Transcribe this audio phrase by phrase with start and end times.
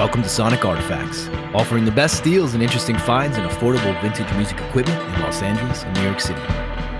[0.00, 4.58] Welcome to Sonic Artifacts, offering the best steals and interesting finds in affordable vintage music
[4.58, 6.40] equipment in Los Angeles and New York City.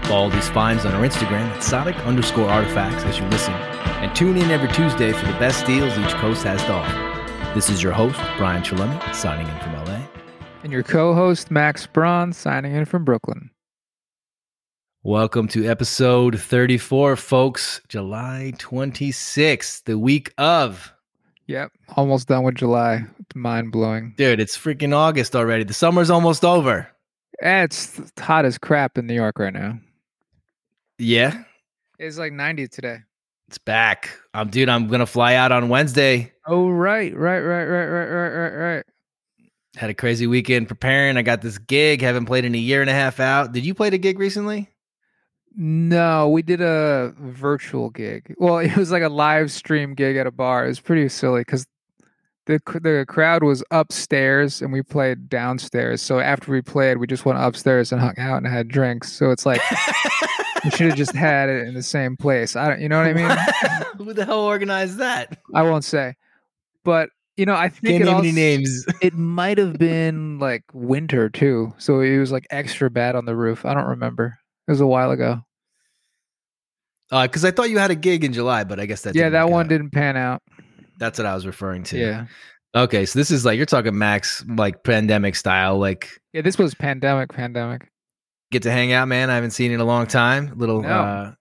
[0.02, 4.36] Follow these finds on our Instagram at Sonic underscore artifacts as you listen, and tune
[4.36, 7.54] in every Tuesday for the best deals each coast has to offer.
[7.54, 10.06] This is your host, Brian Chalemi, signing in from LA.
[10.62, 13.48] And your co host, Max Braun, signing in from Brooklyn.
[15.02, 17.80] Welcome to episode 34, folks.
[17.88, 20.92] July 26th, the week of.
[21.50, 23.04] Yep, almost done with July.
[23.34, 24.38] Mind blowing, dude.
[24.38, 25.64] It's freaking August already.
[25.64, 26.88] The summer's almost over.
[27.42, 29.80] Eh, it's hot as crap in New York right now.
[30.96, 31.42] Yeah,
[31.98, 32.98] it's like ninety today.
[33.48, 34.10] It's back.
[34.32, 34.68] I'm, um, dude.
[34.68, 36.32] I'm gonna fly out on Wednesday.
[36.46, 38.84] Oh right, right, right, right, right, right, right, right.
[39.74, 41.16] Had a crazy weekend preparing.
[41.16, 42.00] I got this gig.
[42.00, 43.50] Haven't played in a year and a half out.
[43.50, 44.68] Did you play the gig recently?
[45.56, 48.34] No, we did a virtual gig.
[48.38, 50.64] Well, it was like a live stream gig at a bar.
[50.64, 51.66] It was pretty silly because
[52.46, 56.02] the the crowd was upstairs and we played downstairs.
[56.02, 59.12] So after we played, we just went upstairs and hung out and had drinks.
[59.12, 59.60] So it's like
[60.64, 62.56] we should have just had it in the same place.
[62.56, 63.86] I don't, you know what I mean?
[64.06, 65.38] Who the hell organized that?
[65.54, 66.14] I won't say,
[66.84, 68.84] but you know, I think Can't it, also, any names.
[69.02, 73.36] it might have been like winter too, so it was like extra bad on the
[73.36, 73.64] roof.
[73.64, 74.38] I don't remember.
[74.68, 75.40] It was a while ago.
[77.10, 79.28] Because Uh, I thought you had a gig in July, but I guess that yeah,
[79.30, 79.68] that one out.
[79.68, 80.42] didn't pan out.
[80.98, 81.98] That's what I was referring to.
[81.98, 82.26] Yeah,
[82.76, 86.42] Okay, so this is like you're talking max like pandemic style, like yeah.
[86.42, 87.88] This was pandemic, pandemic.
[88.52, 89.28] get to hang out, man.
[89.30, 90.52] I haven't seen you in a long time.
[90.56, 90.88] Little No.
[90.88, 91.32] uh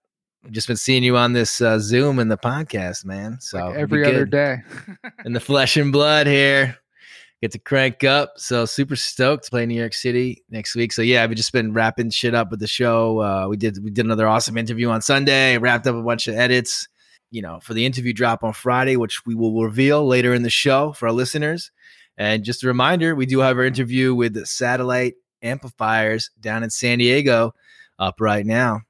[0.52, 3.38] just been seeing you on this uh, Zoom and the podcast, man.
[3.42, 4.60] So Like every other day.
[5.26, 6.78] in the flesh and blood here.
[7.42, 8.34] Get to crank up.
[8.36, 10.92] So super stoked to play New York City next week.
[10.92, 13.22] So yeah, I've just been wrapping shit up with the show.
[13.22, 15.58] Uh, we did we did another awesome interview on Sunday.
[15.58, 16.88] Wrapped up a bunch of edits.
[17.32, 20.50] You know, for the interview drop on Friday, which we will reveal later in the
[20.50, 21.72] show for our listeners.
[22.18, 26.98] And just a reminder, we do have our interview with Satellite Amplifiers down in San
[26.98, 27.54] Diego
[28.00, 28.82] up right now.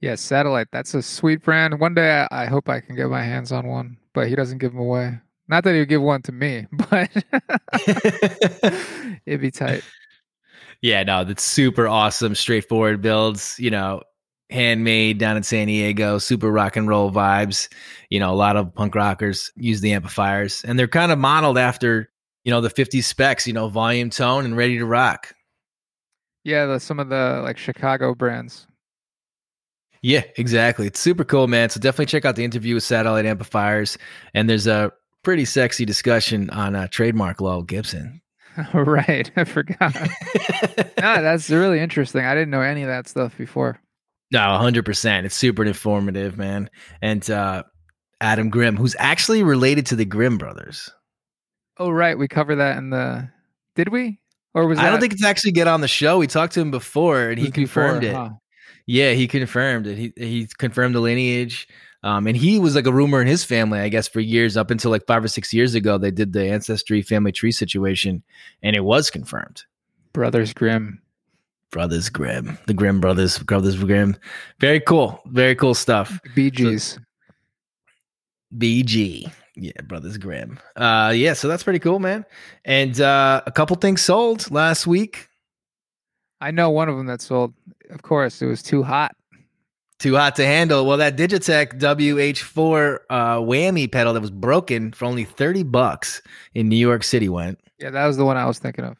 [0.00, 0.68] yeah, satellite.
[0.72, 1.78] That's a sweet brand.
[1.80, 4.58] One day, I, I hope I can get my hands on one, but he doesn't
[4.58, 5.18] give them away.
[5.50, 7.10] Not that he would give one to me, but
[9.26, 9.82] it'd be tight.
[10.80, 14.00] Yeah, no, that's super awesome, straightforward builds, you know,
[14.48, 17.68] handmade down in San Diego, super rock and roll vibes.
[18.10, 21.58] You know, a lot of punk rockers use the amplifiers and they're kind of modeled
[21.58, 22.08] after,
[22.44, 25.34] you know, the 50s specs, you know, volume tone and ready to rock.
[26.44, 28.68] Yeah, the, some of the like Chicago brands.
[30.02, 30.86] Yeah, exactly.
[30.86, 31.68] It's super cool, man.
[31.68, 33.98] So definitely check out the interview with Satellite Amplifiers.
[34.32, 34.92] And there's a
[35.22, 38.20] pretty sexy discussion on uh, trademark law Gibson.
[38.74, 39.94] right, I forgot.
[39.94, 40.10] no,
[40.96, 42.24] that's really interesting.
[42.24, 43.80] I didn't know any of that stuff before.
[44.32, 45.24] No, 100%.
[45.24, 46.70] It's super informative, man.
[47.02, 47.64] And uh,
[48.20, 50.90] Adam Grimm, who's actually related to the Grimm brothers.
[51.78, 53.28] Oh, right, we covered that in the.
[53.74, 54.20] Did we?
[54.54, 54.86] Or was that...
[54.86, 56.18] I don't think it's actually get on the show.
[56.18, 58.14] We talked to him before and he was before, confirmed it.
[58.14, 58.30] huh?
[58.86, 59.96] Yeah, he confirmed it.
[59.96, 61.68] He he confirmed the lineage.
[62.02, 64.70] Um, and he was like a rumor in his family, I guess, for years up
[64.70, 65.98] until like five or six years ago.
[65.98, 68.22] They did the ancestry family tree situation,
[68.62, 69.64] and it was confirmed.
[70.12, 71.02] Brothers Grimm.
[71.70, 74.16] Brothers Grimm, the Grimm brothers, brothers Grimm.
[74.58, 76.18] Very cool, very cool stuff.
[76.34, 76.98] Bee Gees.
[78.56, 79.30] BG.
[79.54, 80.58] Yeah, Brothers Grimm.
[80.74, 82.24] Uh yeah, so that's pretty cool, man.
[82.64, 85.28] And uh a couple things sold last week.
[86.40, 87.54] I know one of them that sold.
[87.90, 89.14] Of course, it was too hot.
[90.00, 90.86] Too hot to handle.
[90.86, 96.22] Well, that Digitech WH4 uh whammy pedal that was broken for only 30 bucks
[96.54, 97.60] in New York City went.
[97.78, 98.96] Yeah, that was the one I was thinking of.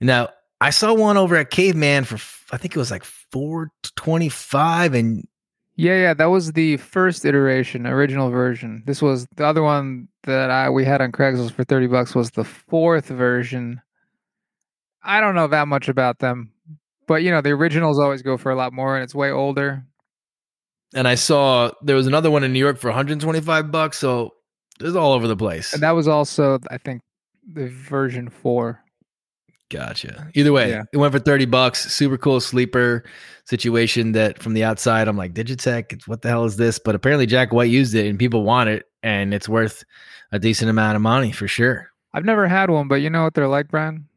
[0.00, 0.28] Now,
[0.60, 2.16] I saw one over at Caveman for
[2.52, 5.26] I think it was like 425 and
[5.74, 8.84] Yeah, yeah, that was the first iteration, original version.
[8.86, 12.30] This was the other one that I we had on Craigslist for 30 bucks was
[12.30, 13.80] the fourth version.
[15.02, 16.52] I don't know that much about them,
[17.08, 19.84] but you know, the originals always go for a lot more and it's way older.
[20.94, 24.34] And I saw there was another one in New York for 125 bucks, so
[24.80, 25.72] it's all over the place.
[25.72, 27.02] And that was also I think
[27.46, 28.80] the version 4.
[29.70, 30.30] Gotcha.
[30.34, 30.82] Either way, Yeah.
[30.94, 31.92] it went for 30 bucks.
[31.92, 33.04] Super cool sleeper
[33.44, 36.78] situation that from the outside, I'm like, Digitech, it's- what the hell is this?
[36.78, 39.84] But apparently Jack White used it and people want it and it's worth
[40.32, 41.90] a decent amount of money for sure.
[42.14, 44.08] I've never had one, but you know what they're like, Brian?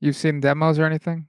[0.00, 1.26] You've seen demos or anything?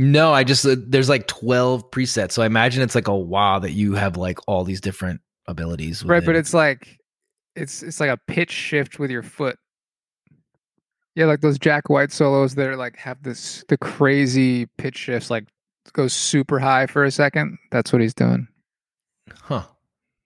[0.00, 2.32] No, I just, uh, there's like 12 presets.
[2.32, 6.02] So I imagine it's like a wow that you have like all these different abilities.
[6.02, 6.98] Right, but it's like
[7.54, 9.58] it's it's like a pitch shift with your foot.
[11.14, 15.28] Yeah, like those Jack White solos that are like have this the crazy pitch shifts,
[15.28, 15.44] like
[15.92, 17.58] goes super high for a second.
[17.70, 18.48] That's what he's doing.
[19.42, 19.64] Huh.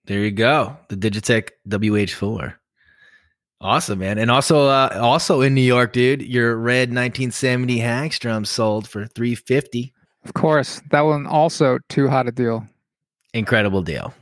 [0.04, 0.76] There you go.
[0.88, 2.54] The Digitech WH4.
[3.60, 4.18] Awesome, man.
[4.18, 9.92] And also uh also in New York, dude, your red 1970 Hagstrom sold for 350.
[10.24, 12.66] Of course, that one also too hot a deal.
[13.32, 14.14] Incredible deal.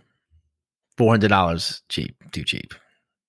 [0.99, 2.75] $400 cheap, too cheap,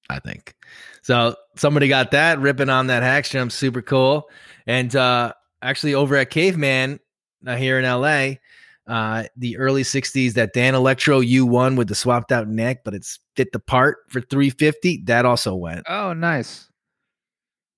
[0.09, 0.55] I think.
[1.01, 4.29] So somebody got that ripping on that Hagstrom, super cool.
[4.67, 6.99] And uh actually over at Caveman
[7.47, 8.35] uh, here in LA,
[8.87, 13.51] uh, the early 60s that Danelectro U1 with the swapped out neck, but it's fit
[13.51, 15.03] the part for 350.
[15.05, 15.83] That also went.
[15.87, 16.69] Oh, nice.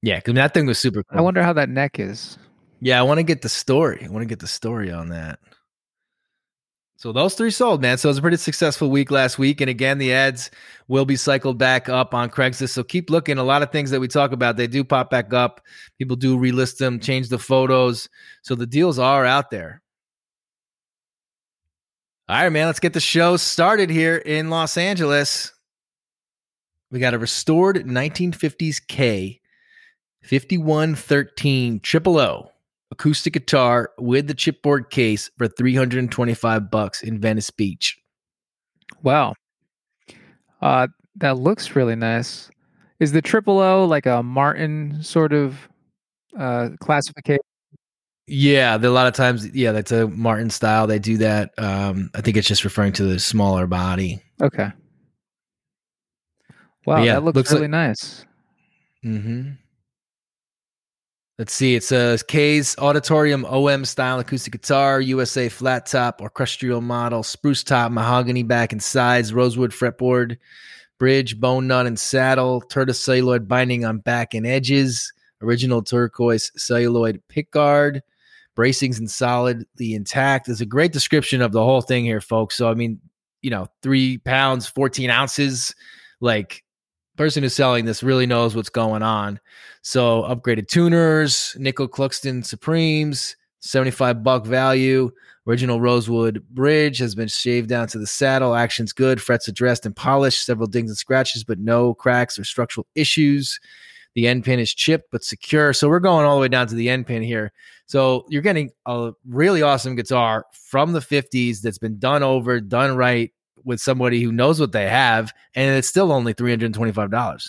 [0.02, 1.18] Yeah, because that thing was super cool.
[1.18, 2.38] I wonder how that neck is.
[2.80, 4.04] Yeah, I want to get the story.
[4.06, 5.40] I want to get the story on that.
[6.98, 7.98] So those three sold, man.
[7.98, 9.62] So it was a pretty successful week last week.
[9.62, 10.50] And again, the ads
[10.88, 12.70] will be cycled back up on Craigslist.
[12.70, 13.38] So keep looking.
[13.38, 15.62] A lot of things that we talk about, they do pop back up.
[15.98, 18.08] People do relist them, change the photos.
[18.44, 19.82] So the deals are out there.
[22.28, 25.54] All right, man, let's get the show started here in Los Angeles.
[26.90, 29.42] We got a restored 1950s K
[30.24, 32.50] 5113 Triple O
[32.90, 37.96] acoustic guitar with the chipboard case for 325 bucks in Venice Beach.
[39.04, 39.36] Wow.
[40.64, 40.88] Uh
[41.18, 42.50] that looks really nice.
[43.00, 45.70] Is the triple O like a Martin sort of
[46.40, 47.42] uh classification?
[48.28, 50.88] Yeah, a lot of times, yeah, that's a Martin style.
[50.88, 51.54] They do that.
[51.58, 54.22] Um, I think it's just referring to the smaller body.
[54.42, 54.72] Okay.
[56.86, 58.26] Wow, yeah, that looks, looks really like, nice.
[59.04, 59.52] Mm-hmm.
[61.38, 61.76] Let's see.
[61.76, 67.92] It says Kay's Auditorium OM style acoustic guitar, USA flat top, orchestral model, spruce top,
[67.92, 70.38] mahogany back and sides, rosewood fretboard,
[70.98, 75.12] bridge, bone nut and saddle, Turtle celluloid binding on back and edges,
[75.42, 78.00] original turquoise celluloid pickguard,
[78.56, 80.46] bracings and solidly intact.
[80.46, 82.56] There's a great description of the whole thing here, folks.
[82.56, 83.00] So, I mean,
[83.42, 85.76] you know, three pounds, 14 ounces,
[86.22, 86.64] like
[87.18, 89.40] person who's selling this really knows what's going on.
[89.82, 95.12] So, upgraded tuners, nickel Kluson Supremes, 75 buck value.
[95.48, 98.56] Original rosewood bridge has been shaved down to the saddle.
[98.56, 99.22] Action's good.
[99.22, 100.44] Frets addressed and polished.
[100.44, 103.60] Several dings and scratches, but no cracks or structural issues.
[104.16, 105.72] The end pin is chipped but secure.
[105.74, 107.52] So we're going all the way down to the end pin here.
[107.88, 112.96] So you're getting a really awesome guitar from the 50s that's been done over, done
[112.96, 113.32] right
[113.64, 117.44] with somebody who knows what they have, and it's still only $325.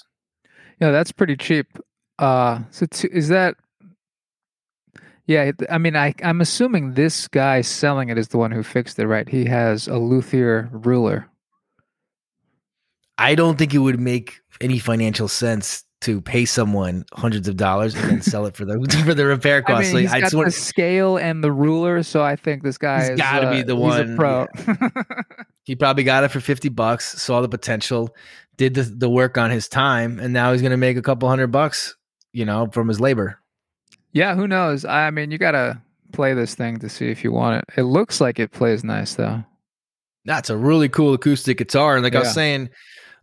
[0.80, 1.66] Yeah, that's pretty cheap.
[2.18, 3.56] Uh, so t- is that?
[5.26, 8.98] Yeah, I mean, I I'm assuming this guy selling it is the one who fixed
[8.98, 9.28] it, right?
[9.28, 11.28] He has a luthier ruler.
[13.18, 17.94] I don't think it would make any financial sense to pay someone hundreds of dollars
[17.94, 19.90] and then sell it for the for the repair costs.
[19.90, 22.78] I mean, he's like, got the want, scale and the ruler, so I think this
[22.78, 24.16] guy has got to uh, be the one.
[24.16, 24.46] pro.
[24.66, 24.88] Yeah.
[25.64, 28.14] he probably got it for fifty bucks, saw the potential,
[28.56, 31.28] did the, the work on his time, and now he's going to make a couple
[31.28, 31.96] hundred bucks,
[32.32, 33.38] you know, from his labor.
[34.12, 34.84] Yeah, who knows?
[34.84, 35.80] I mean, you got to
[36.12, 37.80] play this thing to see if you want it.
[37.80, 39.44] It looks like it plays nice though.
[40.24, 42.20] That's a really cool acoustic guitar, and like yeah.
[42.20, 42.70] I was saying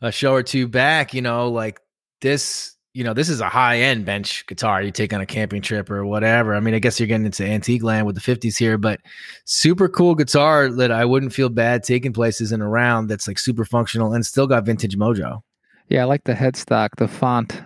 [0.01, 1.79] a show or two back, you know, like
[2.23, 5.61] this you know this is a high end bench guitar you take on a camping
[5.61, 6.55] trip or whatever.
[6.55, 8.99] I mean i guess you're getting into antique land with the 50s here but
[9.45, 13.65] super cool guitar that i wouldn't feel bad taking places and around that's like super
[13.65, 15.41] functional and still got vintage mojo.
[15.89, 17.61] Yeah i like the headstock the font.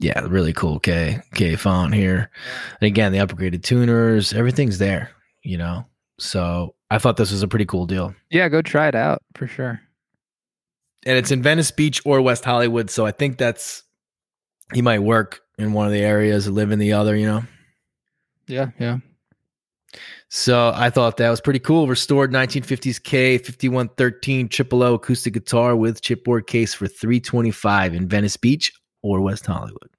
[0.00, 2.30] Yeah really cool k k font here.
[2.80, 5.10] And again the upgraded tuners everything's there
[5.42, 5.86] you know?
[6.18, 8.14] So i thought this was a pretty cool deal.
[8.30, 9.80] Yeah go try it out for sure
[11.04, 12.90] and it's in Venice Beach or West Hollywood.
[12.90, 13.82] So I think that's
[14.72, 17.16] he might work in one of the areas live in the other.
[17.16, 17.42] You know.
[18.46, 18.98] Yeah, yeah.
[20.28, 21.86] So I thought that was pretty cool.
[21.86, 28.36] Restored 1950s K 5113 Triple O acoustic guitar with chipboard case for 325 in Venice
[28.36, 29.90] Beach or West Hollywood.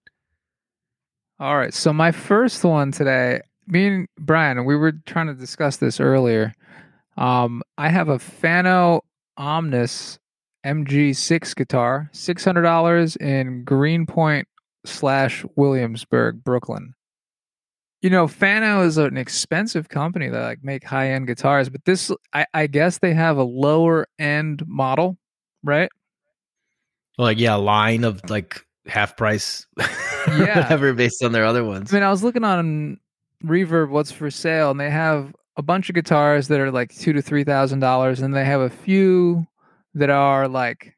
[1.40, 1.74] All right.
[1.74, 6.54] So my first one today, me and Brian, we were trying to discuss this earlier.
[7.18, 9.02] Um, I have a Fano
[9.38, 10.20] Omnis
[10.66, 14.48] MG6 guitar, $600 in Greenpoint
[14.86, 16.96] slash Williamsburg, Brooklyn.
[18.02, 22.12] You know, Fano is an expensive company that like make high end guitars, but this,
[22.34, 25.18] I, I guess they have a lower end model,
[25.64, 25.90] right?
[27.18, 29.88] Like, yeah, a line of like half price, yeah,
[30.62, 31.94] whatever, based on their other ones.
[31.94, 33.00] I mean, I was looking on
[33.44, 37.14] Reverb, what's for sale, and they have a bunch of guitars that are like two
[37.14, 39.48] to three thousand dollars, and they have a few
[39.96, 40.96] that are like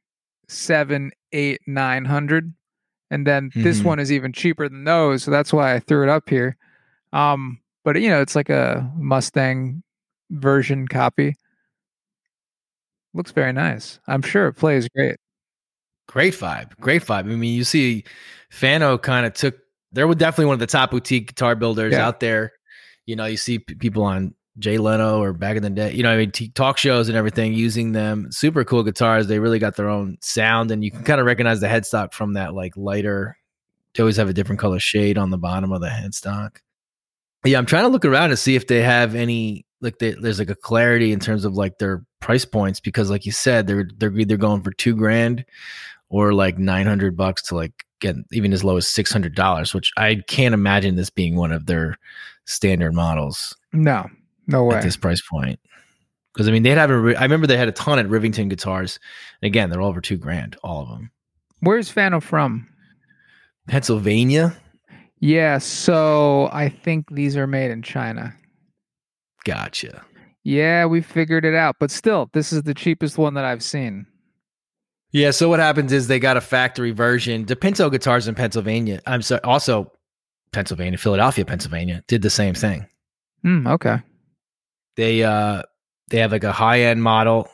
[0.49, 2.53] seven, eight, nine hundred,
[3.09, 3.63] and then mm-hmm.
[3.63, 5.23] this one is even cheaper than those.
[5.23, 6.57] So that's why I threw it up here.
[7.13, 9.83] Um, but you know, it's like a Mustang
[10.31, 11.35] version copy.
[13.13, 13.99] Looks very nice.
[14.07, 15.15] I'm sure it plays great.
[16.07, 17.19] Great vibe, great vibe.
[17.19, 18.03] I mean, you see,
[18.49, 19.57] Fano kind of took.
[19.91, 22.05] They're definitely one of the top boutique guitar builders Yeah.
[22.05, 22.53] out there.
[23.05, 25.93] You know, you see p- people on Jay Leno or back in the day.
[25.93, 28.31] You know, I mean, t- talk shows and everything using them.
[28.31, 29.27] Super cool guitars.
[29.27, 32.33] They really got their own sound, and you can kind of recognize the headstock from
[32.33, 33.37] that like lighter.
[33.95, 36.57] They always have a different color shade on the bottom of the headstock.
[37.45, 40.39] Yeah, I'm trying to look around to see if they have any like they, there's
[40.39, 43.87] like a clarity in terms of like their price points because like you said they're
[43.97, 45.45] they're either going for two grand
[46.09, 50.53] or like 900 bucks to like get even as low as $600 which i can't
[50.53, 51.97] imagine this being one of their
[52.45, 54.09] standard models No,
[54.47, 54.75] no way.
[54.77, 55.59] at this price point
[56.33, 58.99] because i mean they'd have a i remember they had a ton at rivington guitars
[59.41, 61.11] and again they're all over two grand all of them
[61.61, 62.67] Where's Fano from?
[63.67, 64.55] pennsylvania
[65.19, 68.35] Yeah, so I think these are made in China.
[69.45, 70.03] gotcha
[70.43, 74.05] Yeah, we figured it out, but still, this is the cheapest one that I've seen.
[75.11, 77.45] Yeah, so what happens is they got a factory version.
[77.45, 79.91] The Pinto guitars in Pennsylvania, I'm sorry, also
[80.51, 82.85] Pennsylvania, Philadelphia, Pennsylvania, did the same thing.
[83.41, 83.97] Hmm, okay.
[84.97, 85.63] They uh
[86.09, 87.49] they have like a high end model.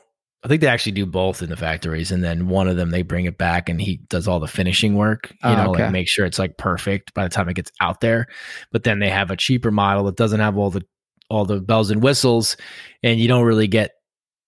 [0.46, 3.02] I think they actually do both in the factories, and then one of them they
[3.02, 5.30] bring it back and he does all the finishing work.
[5.44, 5.84] You Oh, know, okay.
[5.84, 8.28] like make sure it's like perfect by the time it gets out there.
[8.72, 10.82] But then they have a cheaper model that doesn't have all the
[11.30, 12.58] all the bells and whistles,
[13.04, 13.92] and you don't really get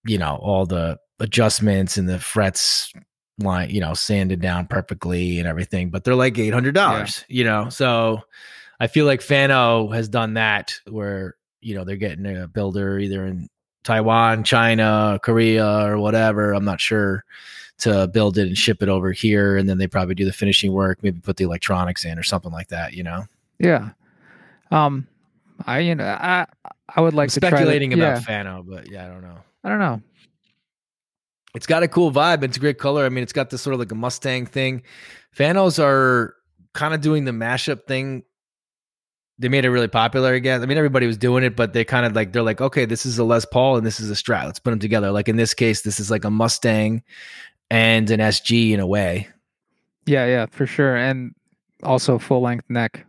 [0.06, 2.92] you know all the adjustments and the frets
[3.40, 5.90] line you know sanded down perfectly and everything.
[5.92, 7.24] But they're like eight hundred dollars.
[7.30, 8.20] You know, so
[8.82, 11.36] I feel like Fano has done that where
[11.66, 13.50] you know they're getting a builder either in
[13.84, 16.54] Taiwan, China, Korea, or whatever.
[16.54, 17.24] I'm not sure
[17.80, 20.72] to build it and ship it over here, and then they probably do the finishing
[20.74, 22.94] work, maybe put the electronics in or something like that.
[22.94, 23.26] You know,
[23.60, 23.90] Yeah.
[24.72, 25.08] Um,
[25.66, 26.46] I you know I
[26.96, 29.38] I would like I'm to try speculating about yeah, Fano, but yeah, I don't know.
[29.64, 30.02] I don't know.
[31.56, 32.44] It's got a cool vibe.
[32.44, 33.06] It's a great color.
[33.06, 34.84] I mean, it's got this sort of like a Mustang thing.
[35.36, 36.36] Fanos are
[36.74, 38.24] kind of doing the mashup thing.
[39.38, 40.62] They made it really popular again.
[40.62, 43.06] I mean, everybody was doing it, but they kind of like they're like, okay, this
[43.06, 44.46] is a Les Paul and this is a Strat.
[44.46, 45.12] Let's put them together.
[45.12, 47.04] Like in this case, this is like a Mustang
[47.70, 49.28] and an SG in a way.
[50.06, 51.34] Yeah, yeah, for sure, and
[51.84, 53.06] also full length neck.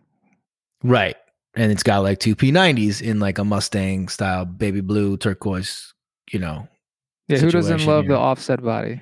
[0.83, 1.17] Right.
[1.55, 5.95] And it's got like two P90s in like a Mustang style baby blue turquoise,
[6.33, 6.69] you know.
[7.29, 8.13] Yeah, who doesn't love here.
[8.13, 9.01] the offset body?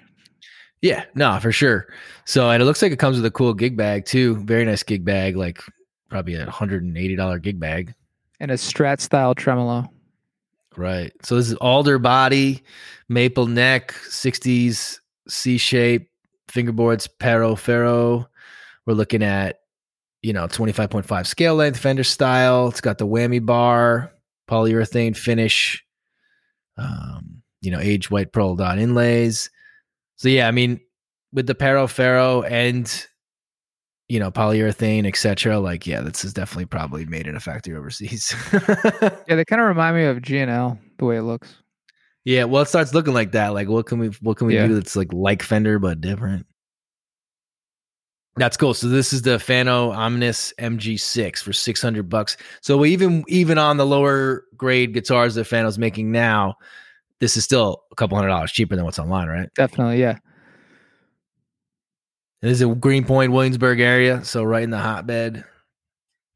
[0.80, 1.86] Yeah, no, for sure.
[2.26, 4.36] So, and it looks like it comes with a cool gig bag too.
[4.44, 5.60] Very nice gig bag, like
[6.14, 7.92] probably a $180 gig bag.
[8.38, 9.90] And a Strat style tremolo.
[10.76, 11.12] Right.
[11.22, 12.62] So this is alder body,
[13.08, 16.08] maple neck, 60s C shape,
[16.46, 18.28] fingerboards, Pau Ferro.
[18.86, 19.62] We're looking at,
[20.22, 22.68] you know, 25.5 scale length, Fender style.
[22.68, 24.12] It's got the whammy bar,
[24.48, 25.84] polyurethane finish,
[26.76, 29.50] um, you know, aged white pearl dot inlays.
[30.14, 30.80] So yeah, I mean,
[31.32, 33.04] with the Pau Ferro and
[34.08, 35.58] you know, polyurethane, etc.
[35.58, 38.34] Like, yeah, this is definitely probably made in a factory overseas.
[39.26, 41.54] Yeah, they kind of remind me of G&L the way it looks.
[42.24, 43.48] Yeah, well, it starts looking like that.
[43.54, 44.66] Like, what can we what can we Yeah.
[44.66, 46.46] do that's like like Fender but different?
[48.36, 48.74] That's cool.
[48.74, 52.36] So this is the Fano Omnis MG6 for six hundred bucks.
[52.62, 56.54] So we even even on the lower grade guitars that Fano's making now,
[57.20, 59.48] this is still a couple hundred dollars cheaper than what's online, right?
[59.54, 60.18] Definitely, yeah.
[62.44, 65.42] It is a Greenpoint, Williamsburg area, so right in the hotbed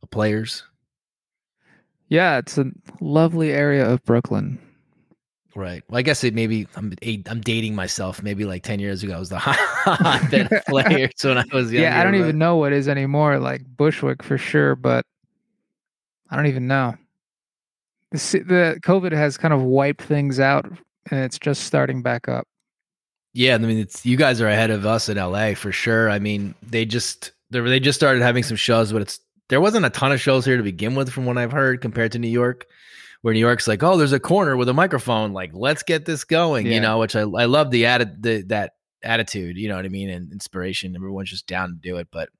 [0.03, 0.63] of players.
[2.09, 2.65] Yeah, it's a
[3.03, 4.59] lovely area of Brooklyn.
[5.55, 5.83] Right.
[5.91, 6.95] Well, I guess it maybe I'm
[7.29, 8.23] I'm dating myself.
[8.23, 11.81] Maybe like ten years ago, I was the hotbed of players when I was younger.
[11.91, 13.39] yeah, I don't but- even know what is anymore.
[13.39, 15.05] Like Bushwick for sure, but
[16.31, 16.97] I don't even know.
[18.13, 22.48] The the COVID has kind of wiped things out, and it's just starting back up.
[23.39, 26.11] Yeah, I mean, it's you guys are ahead of us in LA for sure.
[26.11, 29.87] I mean, they just they they just started having some shows, but it's there wasn't
[29.87, 32.27] a ton of shows here to begin with, from what I've heard, compared to New
[32.27, 32.67] York,
[33.23, 36.25] where New York's like, oh, there's a corner with a microphone, like let's get this
[36.25, 36.73] going, Yeah.
[36.73, 36.99] you know.
[36.99, 38.73] Which I I love the added the that
[39.05, 40.97] attitude, you know what I mean, and inspiration.
[40.97, 42.31] Everyone's just down to do it, but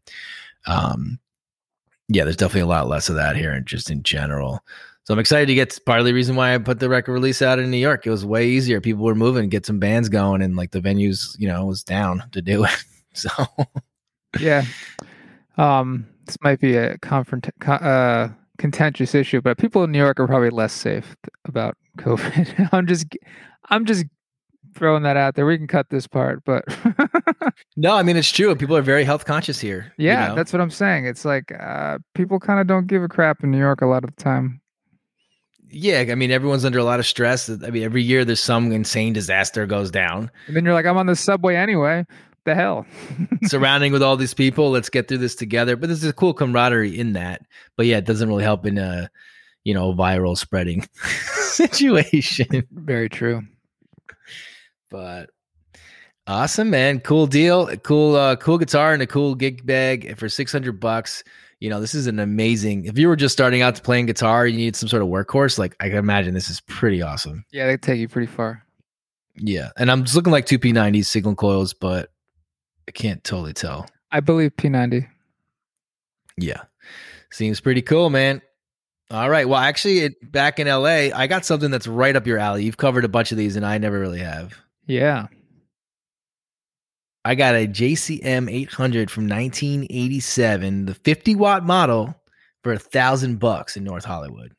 [0.67, 1.21] um,
[2.09, 4.65] yeah, there's definitely a lot less of that here, and just in general.
[5.09, 7.41] So I'm excited to get part of the reason why I put the record release
[7.41, 8.07] out in New York.
[8.07, 8.79] It was way easier.
[8.79, 12.25] People were moving, get some bands going, and like the venues, you know, was down
[12.33, 12.71] to do it.
[13.15, 13.31] So
[14.39, 14.65] Yeah.
[15.57, 20.21] Um, this might be a confront co- uh, contentious issue, but people in New York
[20.21, 22.69] are probably less safe about COVID.
[22.73, 23.07] I'm just,
[23.71, 24.05] I'm just
[24.75, 25.47] throwing that out there.
[25.47, 26.65] We can cut this part, but
[27.79, 28.55] no, I mean it's true.
[28.55, 29.91] People are very health conscious here.
[29.97, 30.35] you yeah, know?
[30.35, 31.07] that's what I'm saying.
[31.07, 34.05] It's like uh, people kind of don't give a crap in New York a lot
[34.05, 34.61] of the time.
[35.71, 36.05] Yeah.
[36.09, 37.49] I mean, everyone's under a lot of stress.
[37.49, 40.31] I mean, every year there's some insane disaster goes down.
[40.47, 42.05] And then you're like, I'm on the subway anyway.
[42.45, 42.87] the hell?
[43.45, 44.71] surrounding with all these people.
[44.71, 45.77] Let's get through this together.
[45.77, 47.43] But there's a cool camaraderie in that.
[47.77, 49.11] But yeah, it doesn't really help in a
[49.65, 52.67] you know viral spreading situation.
[52.73, 53.43] Very true.
[54.91, 55.31] But
[56.27, 57.01] awesome, man.
[57.01, 57.77] Cool deal.
[57.79, 61.23] Cool, uh, cool guitar and a cool gig bag for six hundred bucks.
[61.61, 62.85] You know, this is an amazing.
[62.85, 65.59] If you were just starting out to playing guitar, you need some sort of workhorse.
[65.59, 67.45] Like I can imagine, this is pretty awesome.
[67.51, 68.65] Yeah, they take you pretty far.
[69.35, 72.11] Yeah, and I'm just looking like two P90 single coils, but
[72.87, 73.87] I can't totally tell.
[74.11, 75.09] I believe P90.
[76.37, 76.63] Yeah,
[77.31, 78.41] seems pretty cool, man.
[79.11, 79.49] All right.
[79.49, 82.65] Well, actually, it, back in LA, I got something that's right up your alley.
[82.65, 84.55] You've covered a bunch of these, and I never really have.
[84.87, 85.29] Yeah.
[87.29, 92.15] I got a JCM 800 from 1987, the 50 watt model,
[92.63, 94.55] for a thousand bucks in North Hollywood.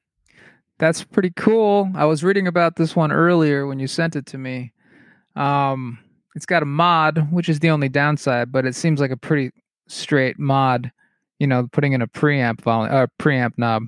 [0.77, 1.89] That's pretty cool.
[1.95, 4.71] I was reading about this one earlier when you sent it to me.
[5.35, 5.97] Um,
[6.35, 9.49] it's got a mod, which is the only downside, but it seems like a pretty
[9.87, 10.91] straight mod.
[11.39, 13.85] You know, putting in a preamp volume, uh, preamp knob.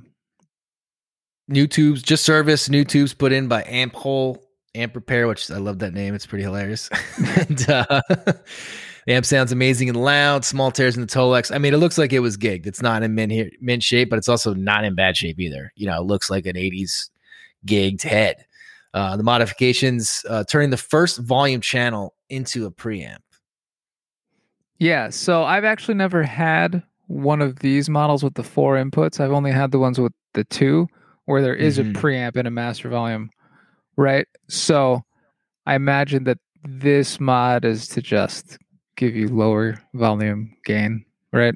[1.48, 4.44] New tubes, just service, new tubes put in by Amp Hole,
[4.76, 6.14] Amp Repair, which I love that name.
[6.14, 6.90] It's pretty hilarious.
[7.38, 10.46] and, uh, the amp sounds amazing and loud.
[10.46, 11.54] Small tears in the Tolex.
[11.54, 12.66] I mean, it looks like it was gigged.
[12.68, 15.72] It's not in mint, here, mint shape, but it's also not in bad shape either.
[15.76, 17.10] You know, it looks like an 80s
[17.66, 18.46] gigged head.
[18.94, 23.20] Uh, the modifications uh, turning the first volume channel into a preamp.
[24.80, 29.20] Yeah, so I've actually never had one of these models with the four inputs.
[29.20, 30.88] I've only had the ones with the two,
[31.26, 31.92] where there is Mhm.
[31.96, 33.30] a preamp and a master volume,
[34.02, 34.28] right?
[34.50, 35.04] So
[35.66, 38.58] I imagine that this mod is to just
[38.98, 41.56] give you lower volume gain, right?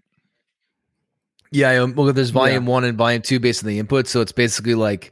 [1.52, 2.34] Yeah, um, well, there's Yeah.
[2.34, 4.08] volume one and volume two based on the input.
[4.08, 5.12] So it's basically like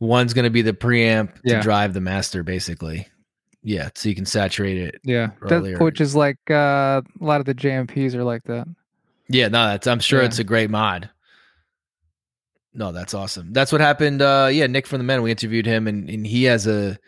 [0.00, 1.60] one's going to be the preamp to Yeah.
[1.62, 3.06] drive the master, basically.
[3.62, 4.96] Yeah, so you can saturate it.
[5.04, 8.66] Yeah, that, which is like uh, a lot of the JMPs are like that.
[9.28, 10.26] Yeah, no, that's I'm sure Yeah.
[10.26, 11.08] it's a great mod.
[12.74, 13.52] No, that's awesome.
[13.52, 14.20] That's what happened.
[14.20, 16.98] Uh, yeah, Nick from the Men, we interviewed him, and, and he has a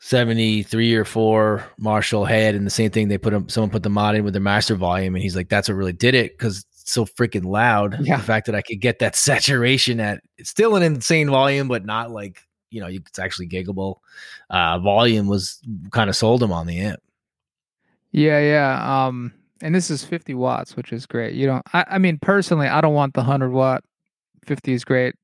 [0.00, 3.08] 73 or four Marshall head, and the same thing.
[3.08, 5.48] They put him, someone put the mod in with their master volume, and he's like,
[5.48, 7.98] "That's what really did it," because it's so freaking loud.
[8.00, 8.18] Yeah.
[8.18, 11.84] The fact that I could get that saturation at it's still an insane volume, but
[11.84, 13.96] not like you know, it's actually giggable.
[14.50, 17.00] Uh, volume was kind of sold him on the amp.
[18.12, 19.06] Yeah, yeah.
[19.06, 21.34] Um, and this is 50 watts, which is great.
[21.34, 21.66] You don't.
[21.72, 23.82] I, I mean, personally, I don't want the 100 watt.
[24.48, 25.14] 50 is great.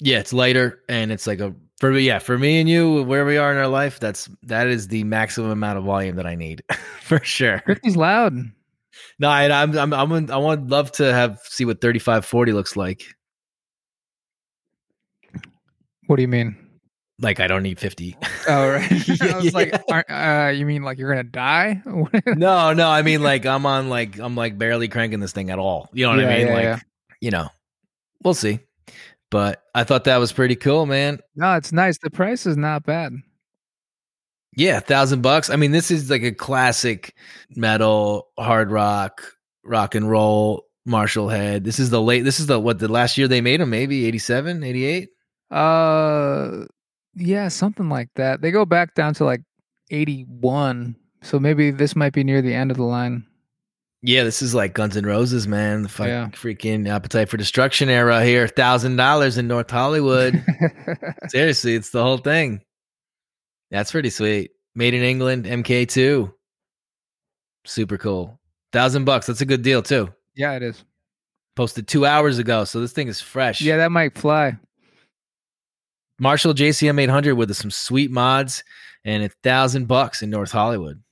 [0.00, 3.24] Yeah, it's lighter and it's like a for me, yeah, for me and you, where
[3.26, 6.34] we are in our life, that's that is the maximum amount of volume that I
[6.34, 6.62] need
[7.02, 7.62] for sure.
[7.66, 8.34] 50's loud.
[9.18, 13.02] No, I, I'm I'm I'm I would love to have see what 3540 looks like.
[16.06, 16.56] What do you mean?
[17.20, 18.16] Like I don't need 50.
[18.48, 18.92] Oh, right.
[19.22, 19.80] I was like, Yeah.
[19.90, 21.82] aren't, uh, you mean like you're gonna die?
[22.26, 25.58] no, no, I mean like I'm on like I'm like barely cranking this thing at
[25.58, 25.88] all.
[25.92, 26.46] You know what Yeah, I mean?
[26.46, 26.78] yeah, like yeah.
[27.20, 27.48] you know,
[28.22, 28.60] we'll see.
[29.30, 31.18] But I thought that was pretty cool, man.
[31.34, 31.98] no, it's nice.
[31.98, 33.12] The price is not bad.
[34.56, 35.50] Yeah, thousand bucks.
[35.50, 37.14] I mean, this is like a classic
[37.56, 39.22] metal, hard rock,
[39.64, 41.64] rock and roll Marshall head.
[41.64, 42.22] This is the late.
[42.22, 43.70] This is the what the last year they made them.
[43.70, 45.08] Maybe 87, 88?
[45.50, 46.64] Uh,
[47.14, 48.40] yeah, something like that.
[48.40, 49.42] They go back down to like
[49.90, 50.96] 81.
[51.22, 53.26] So maybe this might be near the end of the line.
[54.02, 55.82] Yeah, this is like Guns N' Roses, man.
[55.82, 56.28] The fuck, Yeah.
[56.32, 58.46] freaking Appetite for Destruction era here.
[58.46, 60.44] Thousand dollars in North Hollywood.
[61.28, 62.60] Seriously, it's the whole thing.
[63.70, 64.52] That's pretty sweet.
[64.74, 66.32] Made in England, MK2.
[67.64, 68.38] Super cool.
[68.72, 69.26] Thousand bucks.
[69.26, 70.12] That's a good deal too.
[70.34, 70.84] yeah, it is.
[71.56, 73.62] Posted two hours ago, so this thing is fresh.
[73.62, 74.58] Yeah, that might fly.
[76.18, 78.62] Marshall JCM 800 with some sweet mods
[79.04, 81.02] and a thousand bucks in North Hollywood.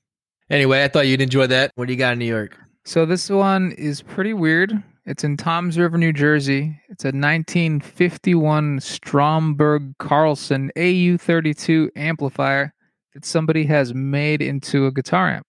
[0.51, 1.73] Anyway, I thought you'd enjoy that.
[1.75, 2.59] What do you got in New York?
[2.87, 4.83] So this one is pretty weird.
[5.07, 6.79] It's in Toms River, New Jersey.
[6.91, 12.75] It's a 1951 Stromberg Carlson AU32 amplifier
[13.15, 15.47] that somebody has made into a guitar amp.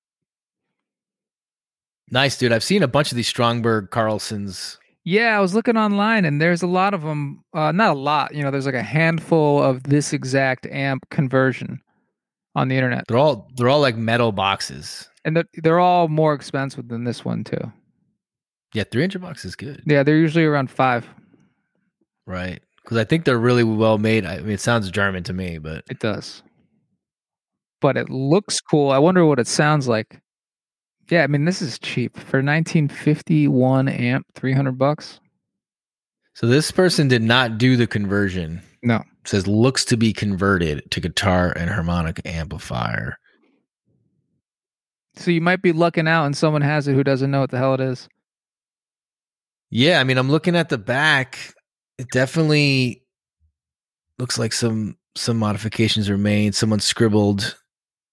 [2.09, 2.53] Nice, dude.
[2.53, 4.77] I've seen a bunch of these Stromberg Carlsons.
[5.03, 7.43] Yeah, I was looking online and there's a lot of them.
[7.53, 11.81] Uh, not a lot, you know, there's like a handful of this exact amp conversion
[12.55, 13.05] on the internet.
[13.07, 15.09] They're all they're all like metal boxes.
[15.23, 17.71] And they're, they're all more expensive than this one, too.
[18.75, 19.81] Yeah, 300 bucks is good.
[19.85, 21.07] Yeah, they're usually around five.
[22.27, 22.61] Right.
[22.83, 24.25] Because I think they're really well made.
[24.25, 26.43] I mean, it sounds German to me, but It does.
[27.81, 28.91] But it looks cool.
[28.91, 30.19] I wonder what it sounds like.
[31.09, 35.19] Yeah, I mean this is cheap for 1951 amp, 300 bucks.
[36.33, 38.61] so this person did not do the conversion.
[38.85, 38.97] No.
[38.97, 43.17] It says looks to be converted to guitar and harmonic amplifier.
[45.15, 47.57] So you might be lucking out and someone has it who doesn't know what the
[47.57, 48.07] hell it is.
[49.71, 51.55] Yeah, I mean, I'm looking at the back.
[51.97, 53.03] It definitely
[54.19, 56.53] looks like some some modifications are made.
[56.53, 57.57] Someone scribbled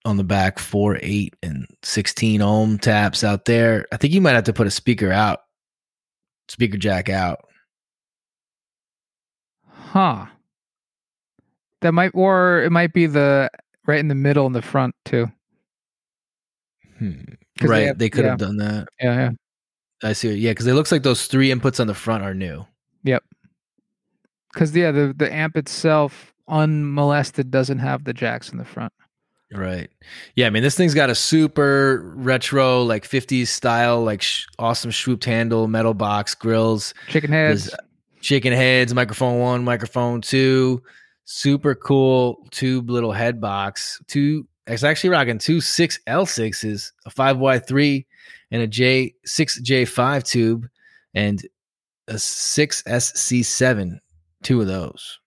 [0.07, 3.87] on the back four, eight, and sixteen ohm taps out there.
[3.93, 5.41] I think you might have to put a speaker out,
[6.49, 7.41] speaker jack out.
[9.69, 10.27] Huh.
[11.83, 13.51] That might, or it might be the
[13.87, 15.31] right in the middle in the front too.
[16.99, 17.13] Hmm.
[17.13, 17.27] 'Cause
[17.61, 18.31] they Right, have- they could yeah.
[18.31, 18.89] have done that.
[19.01, 19.31] Yeah, yeah.
[20.09, 20.33] I see.
[20.35, 22.67] Yeah, because it looks like those three inputs on the front are new.
[23.05, 23.23] Yep.
[24.53, 28.93] Because yeah, the the amp itself unmolested doesn't have the jacks in the front.
[29.53, 29.91] Right.
[30.35, 30.47] Yeah.
[30.47, 35.25] I mean, this thing's got a super retro, like 50s style, like sh- awesome swooped
[35.27, 37.71] handle, metal box, grills, Chicken heads.
[38.23, 40.83] Chicken heads, microphone one, microphone two,
[41.25, 44.01] super cool tube little head box.
[44.07, 48.07] Two, it's actually rocking two 6L6s, a 5Y3,
[48.51, 50.69] and a J 6J5 tube,
[51.15, 51.43] and
[52.09, 53.99] a 6SC7,
[54.43, 55.19] two of those.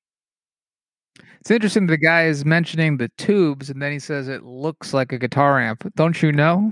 [1.39, 1.85] It's interesting.
[1.85, 5.59] The guy is mentioning the tubes, and then he says it looks like a guitar
[5.59, 5.91] amp.
[5.95, 6.71] Don't you know?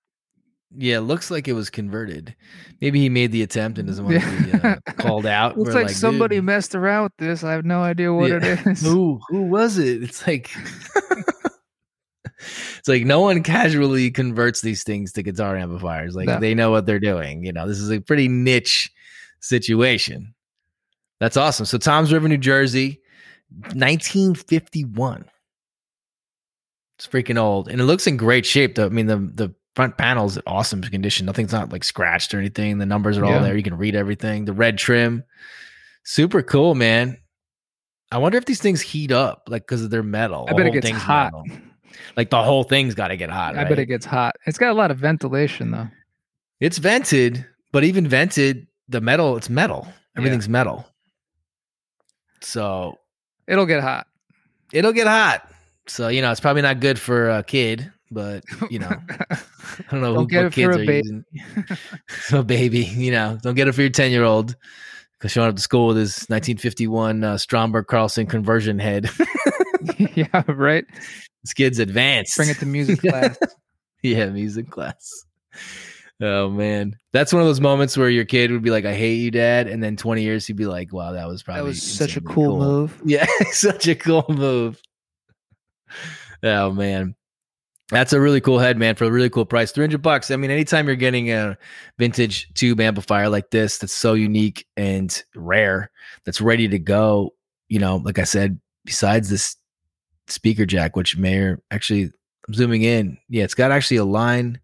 [0.77, 2.37] Yeah, it looks like it was converted.
[2.81, 5.59] Maybe he made the attempt and doesn't want to be uh, called out.
[5.59, 7.43] Looks We're like, somebody dude, messed around with this.
[7.43, 8.37] I have no idea what Yeah.
[8.45, 8.83] it is.
[8.83, 10.03] who who was it?
[10.05, 10.49] It's like
[12.79, 16.15] it's like no one casually converts these things to guitar amplifiers.
[16.15, 16.39] Like No.
[16.41, 17.45] they know what they're doing.
[17.45, 18.91] You know, this is a pretty niche
[19.41, 20.35] situation.
[21.19, 21.67] That's awesome.
[21.67, 23.01] So Toms River, New Jersey,
[23.75, 25.25] 1951.
[26.97, 28.75] It's freaking old, and it looks in great shape.
[28.77, 31.25] Though I mean, the the front panel's in awesome condition.
[31.25, 32.77] Nothing's not like scratched or anything.
[32.77, 33.57] The numbers are all there.
[33.57, 34.45] You can read everything.
[34.45, 35.25] The red trim,
[36.05, 37.17] super cool, man.
[38.13, 40.45] I wonder if these things heat up, like because of their metal.
[40.51, 41.33] I bet it gets hot.
[41.33, 41.45] metal.
[42.15, 43.57] Like the whole thing's got to get hot.
[43.57, 44.37] I bet it gets hot.
[44.47, 45.89] It's got a lot of ventilation though.
[46.61, 49.89] It's vented, but even vented, the metal, it's metal.
[50.15, 50.85] Everything's metal.
[52.43, 52.99] So
[53.47, 54.07] It'll get hot.
[54.75, 55.51] it'll get hot.
[55.87, 58.91] So, you know, it's probably not good for a kid, but, you know,
[59.31, 59.37] I
[59.91, 60.95] don't know Don't who, get what it for kids a are baby.
[60.97, 61.25] using.
[62.39, 64.57] a baby, you know, don't get it for your 10 year old
[65.19, 69.11] because showing up to school with his 1951 uh, Stromberg Carlson conversion head.
[70.15, 70.85] yeah, right.
[71.43, 72.37] this kid's advanced.
[72.37, 73.39] Bring it to music class.
[74.03, 75.09] yeah, music class.
[76.23, 79.15] Oh man, that's one of those moments where your kid would be like, "I hate
[79.17, 81.83] you, dad," and then twenty years he'd be like, "Wow, that was probably That was
[81.83, 83.01] such a insanely cool, move.
[83.07, 84.79] Yeah, such a cool move.
[86.43, 87.15] Oh man,
[87.91, 90.31] that's a really cool head, man, for a really cool price, three hundred bucks.
[90.31, 91.59] I mean, anytime you're getting a
[91.99, 95.91] vintage tube amplifier like this, that's so unique and rare,
[96.25, 97.35] that's ready to go.
[97.69, 99.57] You know, like I said, besides this
[100.29, 102.11] speaker jack, which may or actually
[102.49, 103.19] I'm zooming in.
[103.29, 104.61] Yeah, it's got actually a line,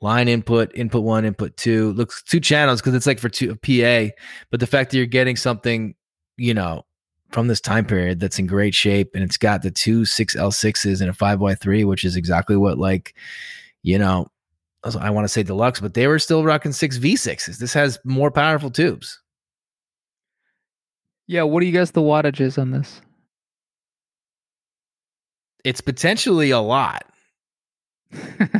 [0.00, 1.92] line input, input one, input two.
[1.92, 4.14] Looks two channels because it's like for two PA.
[4.50, 5.94] But the fact that you're getting something,
[6.36, 6.84] you know,
[7.34, 10.52] from this time period that's in great shape, and it's got the two six L
[10.52, 13.14] sixes and a five Y three, which is exactly what like,
[13.82, 14.28] you know,
[14.98, 17.58] I want to say deluxe, but they were still rocking six V sixes.
[17.58, 19.20] This has more powerful tubes.
[21.26, 23.00] Yeah, what do you guess the wattage is on this?
[25.64, 27.04] It's potentially a lot.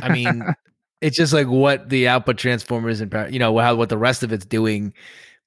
[0.01, 0.43] I mean,
[1.01, 4.33] it's just like what the output transformers and you know how what the rest of
[4.33, 4.93] it's doing.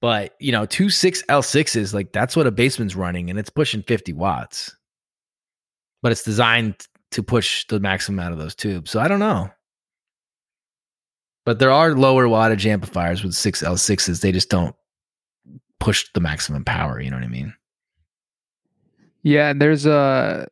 [0.00, 3.50] But you know, two six L sixes like that's what a Bassman's running, and it's
[3.50, 4.74] pushing fifty watts.
[6.02, 6.76] But it's designed
[7.10, 8.90] to push the maximum out of those tubes.
[8.90, 9.50] So I don't know.
[11.44, 14.20] But there are lower wattage amplifiers with six L sixes.
[14.20, 14.76] They just don't
[15.80, 17.00] push the maximum power.
[17.00, 17.54] You know what I mean?
[19.22, 20.46] yeah, and there's a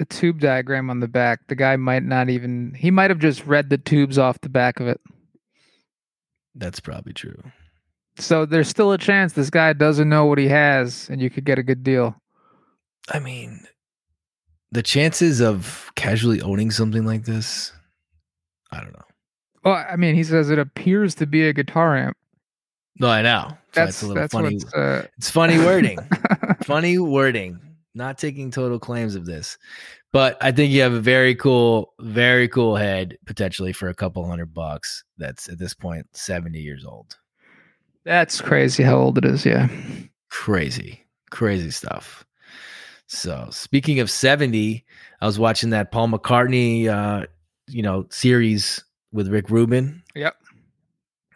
[0.00, 1.40] a tube diagram on the back.
[1.48, 4.80] The guy might not even he might have just read the tubes off the back
[4.80, 5.00] of it.
[6.54, 7.40] That's probably true.
[8.18, 11.44] So there's still a chance this guy doesn't know what he has and you could
[11.44, 12.16] get a good deal.
[13.10, 13.66] I mean,
[14.72, 17.72] the chances of casually owning something like this,
[18.70, 19.04] I don't know.
[19.64, 22.16] Well, I mean, he says it appears to be a guitar amp.
[23.00, 23.48] No, I know.
[23.50, 24.58] So That's it's a little that's funny.
[24.74, 25.98] uh, It's funny wording.
[26.64, 27.60] funny wording.
[27.94, 29.56] Not taking total claims of this,
[30.12, 34.24] but I think you have a very cool, very cool head potentially for a couple
[34.26, 35.04] hundred bucks.
[35.16, 37.16] That's at this point seventy years old.
[38.04, 39.44] That's crazy how old it is.
[39.44, 39.68] Yeah.
[40.30, 42.24] Crazy, crazy stuff.
[43.06, 44.84] So speaking of seventy,
[45.20, 47.26] I was watching that Paul McCartney, uh,
[47.66, 48.82] you know, series
[49.12, 50.02] with Rick Rubin.
[50.14, 50.36] Yep.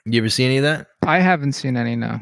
[0.05, 0.89] You ever see any of that?
[1.07, 1.97] I haven't seen any.
[1.97, 2.21] No.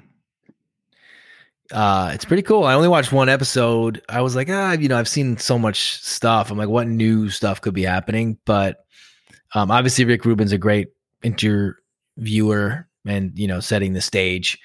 [1.73, 4.99] uh it's pretty cool i only watched one episode i was like ah you know
[4.99, 8.85] i've seen so much stuff i'm like what new stuff could be happening but
[9.55, 10.89] Um, obviously, Rick Rubin's a great
[11.23, 14.59] interviewer and you know setting the stage.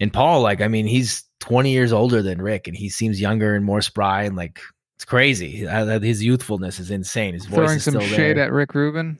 [0.00, 3.54] And Paul, like, I mean, he's 20 years older than Rick, and he seems younger
[3.54, 4.60] and more spry, and like
[4.96, 5.66] it's crazy.
[5.66, 7.34] His youthfulness is insane.
[7.34, 8.44] His voice Throwing is some still shade there.
[8.44, 9.18] at Rick Rubin.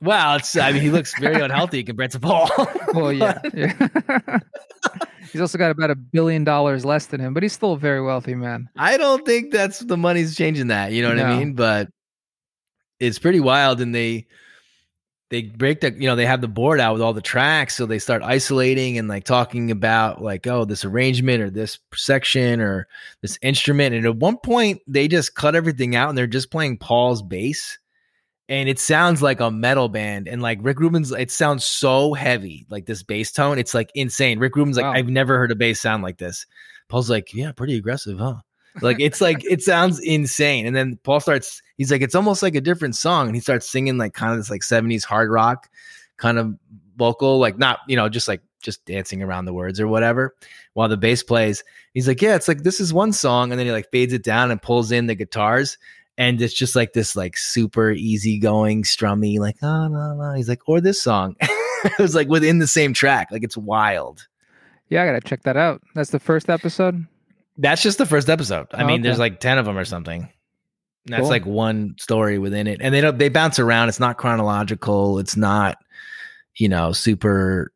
[0.00, 2.48] Well, it's I mean, he looks very unhealthy compared to Paul.
[2.92, 4.38] Well, yeah, yeah.
[5.32, 8.02] he's also got about a billion dollars less than him, but he's still a very
[8.02, 8.68] wealthy man.
[8.76, 10.92] I don't think that's the money's changing that.
[10.92, 11.54] You know what I mean?
[11.54, 11.88] But
[13.00, 14.26] it's pretty wild, and they
[15.30, 17.86] they break the you know they have the board out with all the tracks, so
[17.86, 22.86] they start isolating and like talking about like oh this arrangement or this section or
[23.22, 26.78] this instrument, and at one point they just cut everything out and they're just playing
[26.78, 27.78] Paul's bass.
[28.46, 32.66] And it sounds like a metal band, and like Rick Rubin's, it sounds so heavy,
[32.68, 33.58] like this bass tone.
[33.58, 34.38] It's like insane.
[34.38, 34.92] Rick Rubin's like, Wow.
[34.92, 36.44] I've never heard a bass sound like this.
[36.88, 38.36] Paul's like, yeah, pretty aggressive, huh?
[38.80, 40.66] Like it's like it sounds insane.
[40.66, 43.26] And then Paul starts, he's like, it's almost like a different song.
[43.26, 45.68] And he starts singing like kind of this like 70s hard rock
[46.16, 46.54] kind of
[46.96, 50.34] vocal, like not, you know, just like just dancing around the words or whatever
[50.72, 51.62] while the bass plays.
[51.92, 53.52] He's like, Yeah, it's like this is one song.
[53.52, 55.78] And then he like fades it down and pulls in the guitars.
[56.16, 60.32] And it's just like this like super easygoing, strummy, like, oh no, no.
[60.34, 61.36] He's like, or this song.
[61.40, 63.28] it was like within the same track.
[63.30, 64.26] Like it's wild.
[64.88, 65.82] Yeah, I gotta check that out.
[65.94, 67.06] That's the first episode.
[67.56, 68.66] That's just the first episode.
[68.72, 70.28] I Oh, mean, there's like 10 of them or something.
[71.06, 71.28] That's Cool.
[71.30, 72.80] like one story within it.
[72.80, 73.88] And they don't they bounce around.
[73.90, 75.18] It's not chronological.
[75.18, 75.76] It's not,
[76.56, 77.72] you know, super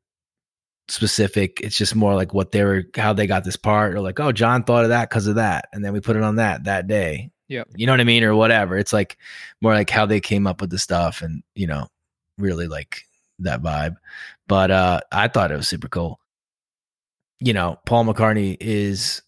[0.89, 1.61] specific.
[1.61, 4.33] It's just more like what they were how they got this part or like, oh,
[4.33, 5.69] John thought of that because of that.
[5.73, 7.31] And then we put it on that that day.
[7.49, 7.69] Yep.
[7.77, 8.25] You know what I mean?
[8.25, 8.77] Or whatever.
[8.79, 9.17] It's like
[9.61, 11.89] more like how they came up with the stuff and, you know,
[12.39, 13.03] really like
[13.41, 13.97] that vibe.
[14.47, 16.19] But uh I thought it was super cool.
[17.41, 19.23] You know, Paul McCartney is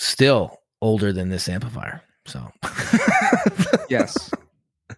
[0.00, 2.00] still older than this amplifier.
[2.26, 2.50] So
[3.88, 4.30] Yes.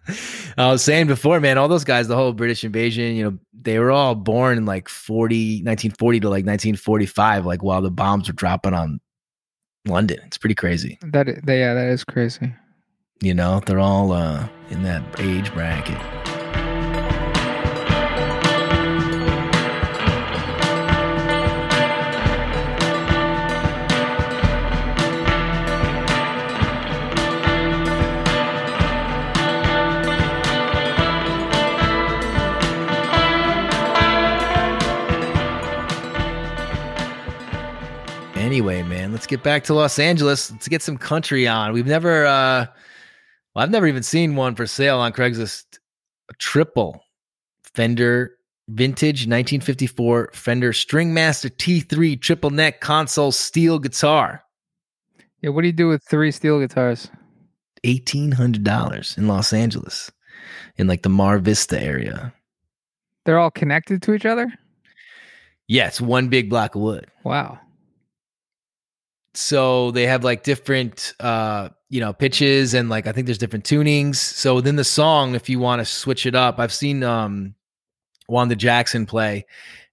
[0.57, 3.79] I was saying before, man, all those guys, the whole British invasion, you know, they
[3.79, 8.33] were all born in like 40, 1940 to like 1945, like while the bombs were
[8.33, 8.99] dropping on
[9.85, 10.19] London.
[10.25, 10.99] It's pretty crazy.
[11.01, 12.53] that yeah, that is crazy.
[13.21, 16.32] You know, they're all uh, in that age bracket.
[39.23, 40.51] Let's get back to Los Angeles.
[40.51, 41.71] Let's get some country on.
[41.71, 42.65] We've never, uh,
[43.55, 45.63] well, I've never even seen one for sale on Craigslist.
[46.29, 47.01] A triple
[47.73, 48.35] Fender
[48.67, 54.43] vintage 1954 Fender Stringmaster T3 triple neck console steel guitar.
[55.39, 57.09] Yeah, what do you do with three steel guitars?
[57.85, 60.11] $1,800 in Los Angeles
[60.75, 62.33] in like the Mar Vista area.
[63.23, 64.51] They're all connected to each other.
[65.69, 67.07] Yeah, one big block of wood.
[67.23, 67.59] Wow.
[69.33, 73.65] So they have like different uh you know pitches and like i think there's different
[73.65, 77.55] tunings so within the song if you want to switch it up i've seen um
[78.27, 79.45] wanda jackson play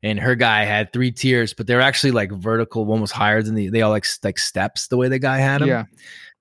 [0.03, 3.55] and her guy had three tiers but they're actually like vertical one was higher than
[3.55, 5.85] the they all like like steps the way the guy had them Yeah.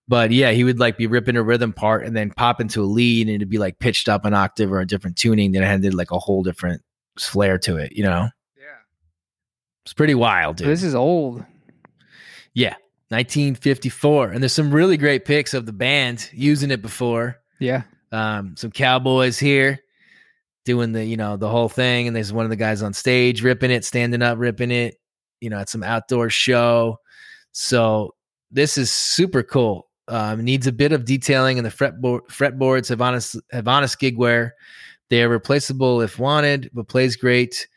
[0.07, 2.85] but yeah he would like be ripping a rhythm part and then pop into a
[2.85, 5.93] lead and it'd be like pitched up an octave or a different tuning that had
[5.93, 6.81] like a whole different
[7.17, 8.63] flair to it you know Yeah.
[9.85, 10.67] it's pretty wild dude.
[10.67, 11.45] This is old.
[12.55, 12.75] Yeah,
[13.09, 17.37] 1954, and there's some really great pics of the band using it before.
[17.59, 17.83] Yeah.
[18.11, 19.79] Um, some cowboys here
[20.65, 23.43] doing the you know the whole thing, and there's one of the guys on stage
[23.43, 24.95] ripping it, standing up, ripping it.
[25.41, 26.97] You know, at some outdoor show.
[27.53, 28.13] So
[28.51, 29.87] this is super cool.
[30.07, 32.21] Um, needs a bit of detailing in the fretboard.
[32.29, 34.55] Fretboards have honest have honest gig wear.
[35.09, 37.67] They are replaceable if wanted, but plays great.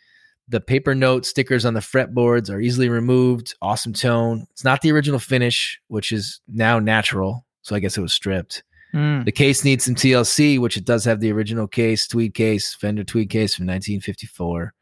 [0.53, 3.55] The paper note stickers on the fretboards are easily removed.
[3.63, 4.47] Awesome tone.
[4.51, 7.47] It's not the original finish, which is now natural.
[7.63, 8.63] So I guess it was stripped.
[8.93, 9.25] Mm.
[9.25, 13.03] The case needs some TLC, which it does have the original case, tweed case, Fender
[13.03, 14.75] tweed case from 1954.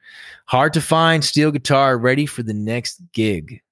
[0.47, 3.63] Hard to find steel guitar ready for the next gig.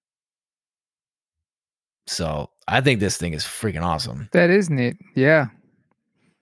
[2.06, 4.28] So I think this thing is freaking awesome.
[4.30, 4.96] That is neat.
[5.16, 5.48] Yeah.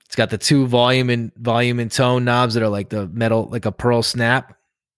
[0.04, 3.48] It's got the two volume and volume and tone knobs that are like the metal,
[3.50, 4.55] like a pearl snap,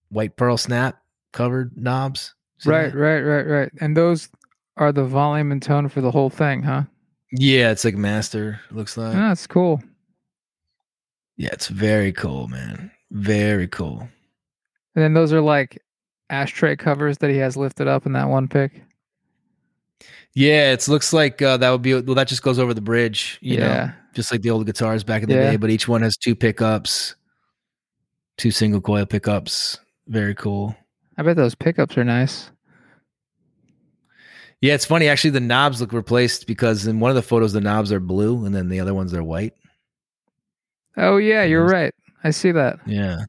[0.09, 1.01] white pearl snap
[1.33, 2.33] covered knobs.
[2.65, 2.97] Right, that?
[2.97, 3.71] right, right, right.
[3.79, 4.29] And those
[4.77, 6.83] are the volume and tone for the whole thing, huh?
[7.31, 8.59] Yeah, it's like master.
[8.69, 9.15] it Looks like.
[9.15, 9.81] Oh, that's cool.
[11.37, 12.91] Yeah, it's very cool, man.
[13.11, 14.01] Very cool.
[14.95, 15.81] And then those are like
[16.29, 18.83] ashtray covers that he has lifted up in that one pick.
[20.33, 22.15] Yeah, it looks like uh, that would be well.
[22.15, 23.91] That just goes over the bridge, you know, yeah.
[24.13, 25.51] just like the old guitars back in the Yeah.
[25.51, 25.55] day.
[25.57, 27.15] But each one has two pickups.
[28.37, 29.79] two single coil pickups.
[30.09, 30.75] Very cool.
[31.17, 32.51] I bet those pickups are nice.
[34.61, 35.07] Yeah, it's funny.
[35.07, 38.45] Actually, the knobs look replaced because in one of the photos the knobs are blue,
[38.45, 39.53] and then the other ones are white.
[40.97, 41.93] Oh yeah, you're right.
[42.23, 42.79] I see that.
[42.85, 43.25] Yeah.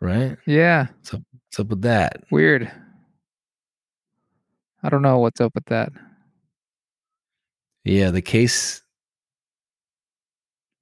[0.00, 0.36] Right.
[0.46, 0.88] Yeah.
[0.98, 2.24] What's up with that?
[2.30, 2.72] Weird.
[4.82, 5.92] I don't know what's up with that.
[7.84, 8.82] Yeah, the case.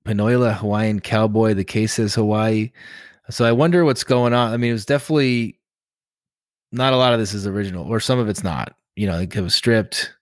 [0.04, 1.54] Panoila Hawaiian Cowboy.
[1.54, 2.72] The case says Hawaii.
[3.30, 4.52] So I wonder what's going on.
[4.52, 5.58] I mean, it was definitely
[6.72, 8.74] not a lot of this is original, or some of it's not.
[8.96, 10.12] You know, it was stripped.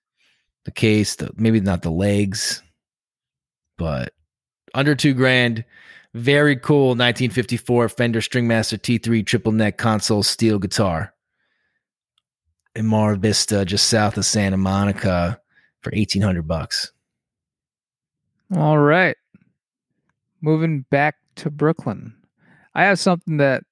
[0.65, 2.63] The case, the, maybe not the legs,
[3.79, 4.13] but
[4.75, 5.65] under two grand.
[6.13, 11.15] Very cool 1954 Fender Stringmaster T3 triple neck console steel guitar
[12.75, 15.41] in Mar Vista, just south of Santa Monica,
[15.83, 16.93] for 1800 bucks.
[18.57, 19.17] All right.
[20.41, 22.15] Moving back to Brooklyn.
[22.75, 23.65] I have something that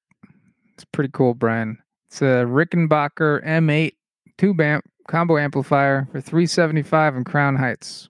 [0.75, 1.79] it's pretty cool, Brian.
[2.09, 3.93] It's a Rickenbacker M8
[4.39, 8.09] tube amp combo amplifier for 375 in Crown Heights.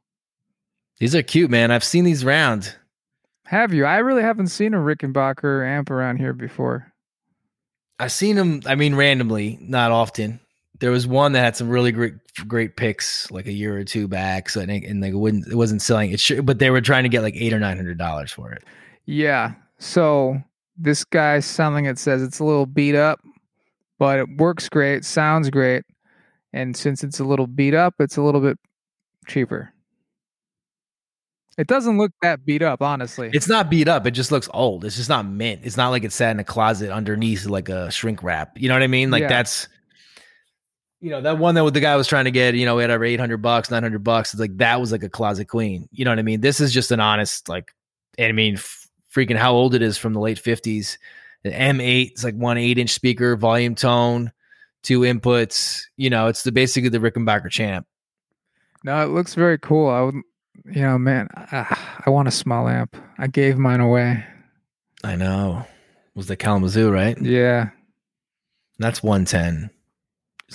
[0.99, 1.71] These are cute, man.
[1.71, 2.77] I've seen these round.
[3.47, 3.85] Have you?
[3.85, 6.93] I really haven't seen a Rickenbacker amp around here before.
[7.99, 10.41] I've seen them, I mean, randomly, not often.
[10.81, 12.15] There was one that had some really great,
[12.47, 14.51] great picks like a year or two back.
[14.51, 17.05] So, and, and like it wouldn't, it wasn't selling it, should, but they were trying
[17.05, 18.63] to get like eight or nine hundred dollars for it.
[19.07, 19.55] Yeah.
[19.79, 20.41] So
[20.79, 23.21] this guy selling it says it's a little beat up,
[23.99, 25.85] but it works great, sounds great.
[26.53, 28.59] And since it's a little beat up, it's a little bit
[29.27, 29.73] cheaper.
[31.59, 33.31] It doesn't look that beat up, honestly.
[33.33, 34.07] It's not beat up.
[34.07, 34.85] It just looks old.
[34.85, 35.63] It's just not mint.
[35.65, 38.53] It's not like it sat in a closet underneath like a shrink wrap.
[38.57, 39.11] You know what I mean?
[39.11, 39.29] Like Yeah.
[39.29, 39.67] that's,
[41.01, 42.93] you know, that one that the guy was trying to get, you know, we had
[42.93, 44.33] over 800 bucks, 900 bucks.
[44.33, 45.89] It's like that was like a closet queen.
[45.91, 46.41] You know what I mean?
[46.41, 47.73] This is just an honest, like,
[48.17, 48.88] and I mean, f-
[49.19, 50.97] freaking how old it is from the late 50s.
[51.43, 54.33] The M8 is like one eight inch speaker, volume tone,
[54.83, 55.83] two inputs.
[55.97, 57.87] You know, it's the basically the Rickenbacker champ.
[58.85, 59.89] no, it looks very cool.
[59.89, 60.15] I would,
[60.67, 61.77] you know, man, I,
[62.07, 62.97] I want a small amp.
[63.19, 64.25] I gave mine away.
[65.05, 65.65] I know.
[66.15, 67.21] Was the Kalamazoo, right?
[67.21, 67.71] Yeah.
[68.79, 69.71] That's 110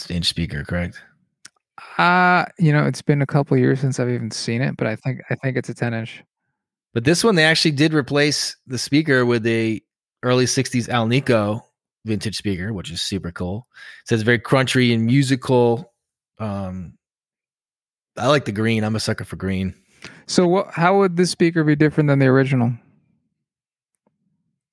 [0.10, 1.02] inch speaker, correct?
[1.98, 4.96] Uh, you know, it's been a couple years since I've even seen it, but I
[4.96, 6.24] think I think it's a 10 inch.
[6.94, 9.82] But this one, they actually did replace the speaker with a
[10.22, 11.62] early 60s Alnico
[12.06, 13.68] vintage speaker, which is super cool.
[14.04, 15.92] It says very crunchy and musical.
[16.40, 16.98] Um,
[18.18, 18.84] I like the green.
[18.84, 19.74] I'm a sucker for green.
[20.28, 22.74] So what how would this speaker be different than the original?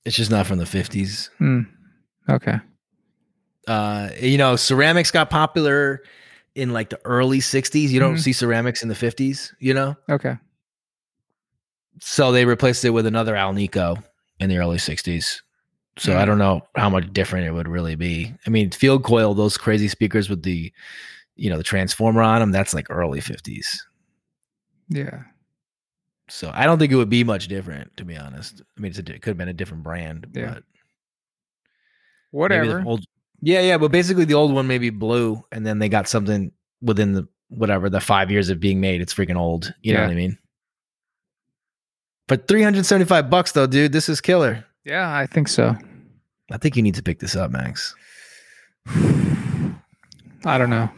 [0.04, 1.28] It's just not from the 50s.
[1.38, 1.60] Hmm.
[2.28, 2.58] Okay.
[3.68, 6.02] Uh, you know, ceramics got popular
[6.54, 7.92] in like the early 60s.
[7.92, 8.20] You don't Mhm.
[8.20, 9.96] see ceramics in the 50s, you know?
[10.08, 10.36] Okay.
[12.00, 14.02] So they replaced it with another Alnico
[14.38, 15.42] in the early 60s.
[15.98, 16.26] So I Mm.
[16.26, 18.32] don't know how much different it would really be.
[18.46, 20.72] I mean, field coil, those crazy speakers with the,
[21.36, 23.66] you know, the transformer on them, that's like early 50s.
[24.88, 25.24] Yeah.
[26.28, 28.62] So I don't think it would be much different, to be honest.
[28.76, 30.54] I mean, it's a, it could have been a different brand, Yeah.
[30.54, 30.64] but
[32.30, 32.82] Whatever.
[32.86, 33.04] Old,
[33.42, 37.12] yeah, yeah, but basically the old one maybe blue, and then they got something within
[37.12, 39.00] the whatever the five years of being made.
[39.00, 39.74] It's freaking old.
[39.82, 40.38] You know what I mean?
[42.30, 44.64] But 375 bucks though, dude, this is killer.
[44.84, 45.74] Yeah, I think so.
[46.52, 47.92] I think you need to pick this up, Max.
[48.86, 50.88] I don't know.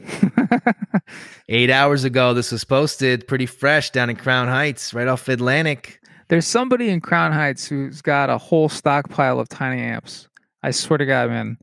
[1.48, 6.00] Eight hours ago, this was posted pretty fresh down in Crown Heights, right off Atlantic.
[6.28, 10.28] There's somebody in Crown Heights who's got a whole stockpile of tiny amps.
[10.62, 11.56] I swear to God, man.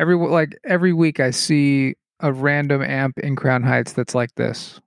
[0.00, 4.80] Every like every week, I see a random amp in Crown Heights that's like this.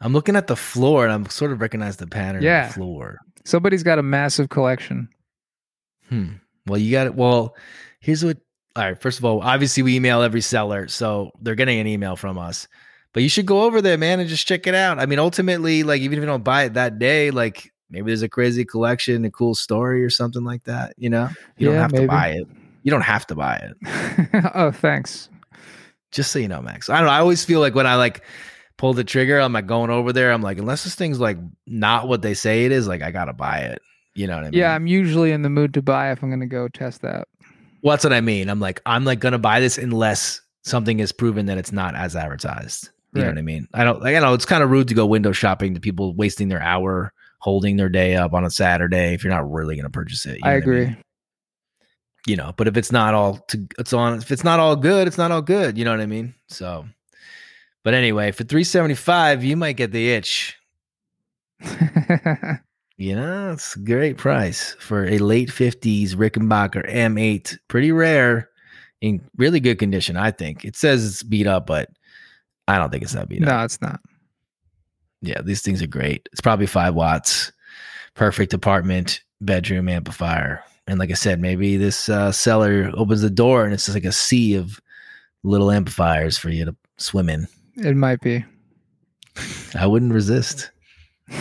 [0.00, 2.66] I'm looking at the floor and I'm sort of recognize the pattern Yeah.
[2.66, 3.18] of the floor.
[3.44, 5.08] Somebody's got a massive collection.
[6.08, 6.34] Hmm.
[6.66, 7.14] Well, you got it.
[7.14, 7.56] Well,
[8.00, 8.38] here's what.
[8.76, 9.00] All right.
[9.00, 12.68] First of all, obviously we email every seller, so they're getting an email from us.
[13.12, 14.98] But you should go over there, man, and just check it out.
[14.98, 18.22] I mean, ultimately, like even if you don't buy it that day, like maybe there's
[18.22, 20.94] a crazy collection, a cool story, or something like that.
[20.98, 22.04] You know, you don't have maybe.
[22.04, 22.46] to buy it.
[22.82, 24.50] You don't have to buy it.
[24.54, 25.28] oh, thanks.
[26.12, 26.88] Just so you know, Max.
[26.88, 27.12] I don't know.
[27.12, 28.22] I always feel like when I like
[28.78, 30.32] pull the trigger, I'm like going over there.
[30.32, 33.34] I'm like, unless this thing's like not what they say it is, like I gotta
[33.34, 33.82] buy it.
[34.14, 34.58] You know what I mean?
[34.58, 37.28] Yeah, I'm usually in the mood to buy if I'm going to go test that.
[37.82, 38.48] Well, that's what I mean.
[38.48, 42.16] I'm like, I'm like gonna buy this unless something is proven that it's not as
[42.16, 42.90] advertised.
[43.14, 43.66] You know what I mean?
[43.72, 46.14] I don't like I know it's kind of rude to go window shopping to people
[46.14, 49.90] wasting their hour holding their day up on a Saturday if you're not really gonna
[49.90, 50.38] purchase it.
[50.42, 50.86] I agree.
[50.86, 50.96] mean?
[52.26, 55.06] You know, but if it's not all to it's on if it's not all good,
[55.08, 55.78] it's not all good.
[55.78, 56.34] You know what I mean?
[56.48, 56.86] So
[57.84, 60.56] but anyway, for 375, you might get the itch.
[63.00, 67.56] You know, it's a great price for a late 50s Rickenbacker M8.
[67.68, 68.50] Pretty rare
[69.00, 70.64] in really good condition, I think.
[70.64, 71.90] It says it's beat up, but
[72.66, 73.58] I don't think it's that beat No, up.
[73.58, 74.00] No, it's not.
[75.22, 76.28] Yeah, these things are great.
[76.32, 77.52] It's probably five watts,
[78.14, 80.64] perfect apartment, bedroom amplifier.
[80.88, 84.04] And like I said, maybe this uh, seller opens the door and it's just like
[84.04, 84.80] a sea of
[85.44, 87.46] little amplifiers for you to swim in.
[87.78, 88.44] It might be.
[89.74, 90.70] I wouldn't resist.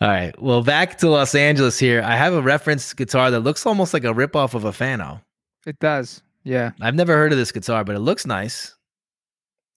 [0.00, 0.34] All right.
[0.40, 2.02] Well, back to Los Angeles here.
[2.02, 5.20] I have a reference guitar that looks almost like a ripoff of a Fano.
[5.66, 6.22] it does.
[6.44, 6.72] Yeah.
[6.80, 8.74] I've never heard of this guitar, but it looks nice.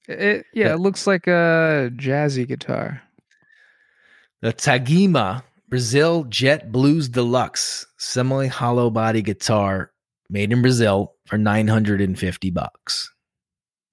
[0.07, 0.73] It, yeah, Yeah.
[0.73, 3.01] it looks like a jazzy guitar.
[4.41, 9.91] The Tagima Brazil Jet Blues Deluxe semi hollow body guitar
[10.29, 13.11] made in Brazil for 950 bucks.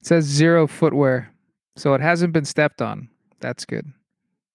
[0.06, 1.32] It says zero footwear,
[1.74, 3.08] so it hasn't been stepped on.
[3.40, 3.92] That's good.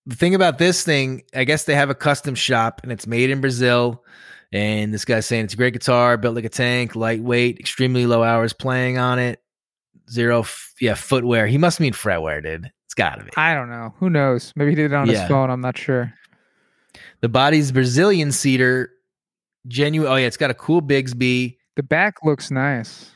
[0.05, 3.29] The thing about this thing, I guess they have a custom shop and it's made
[3.29, 4.01] in Brazil.
[4.53, 8.23] And this guy's saying it's a great guitar, built like a tank, lightweight, extremely low
[8.23, 9.41] hours playing on it.
[10.09, 11.47] Zero, f- yeah, footwear.
[11.47, 12.71] He must mean fretwear, dude.
[12.85, 13.31] It's gotta be.
[13.35, 13.93] I don't know.
[13.97, 14.53] Who knows?
[14.55, 15.19] Maybe he did it on Yeah.
[15.19, 15.49] his phone.
[15.49, 16.13] I'm not sure.
[17.19, 18.89] The body's Brazilian cedar,
[19.67, 20.09] genuine.
[20.09, 21.57] Oh yeah, it's got a cool Bigsby.
[21.75, 23.11] The back looks nice.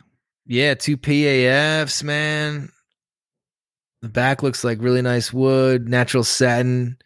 [0.47, 2.69] Yeah, two PAFs, man.
[4.01, 6.97] The back looks like really nice wood, natural satin.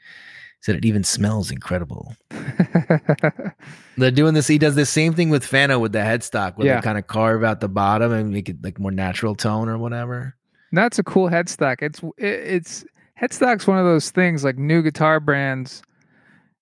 [0.61, 2.13] Said it even smells incredible.
[3.97, 4.47] They're doing this.
[4.47, 6.75] He does the same thing with Fano with the headstock, where Yeah.
[6.75, 9.77] they kind of carve out the bottom and make it like more natural tone or
[9.77, 10.35] whatever.
[10.73, 11.81] That's a cool headstock.
[11.81, 12.85] It's it, it's
[13.21, 15.81] headstock's one of those things like new guitar brands.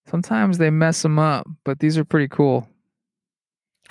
[0.10, 2.70] Sometimes they mess them up, but these are pretty cool.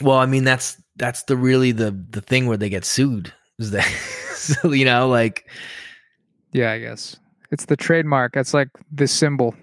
[0.01, 3.33] Well, I mean that's that's the really the the thing where they get sued.
[3.59, 3.85] Is that
[4.35, 5.49] so, you know like
[6.53, 7.17] Yeah, I guess
[7.51, 8.33] it's the trademark.
[8.35, 9.55] That's like the symbol.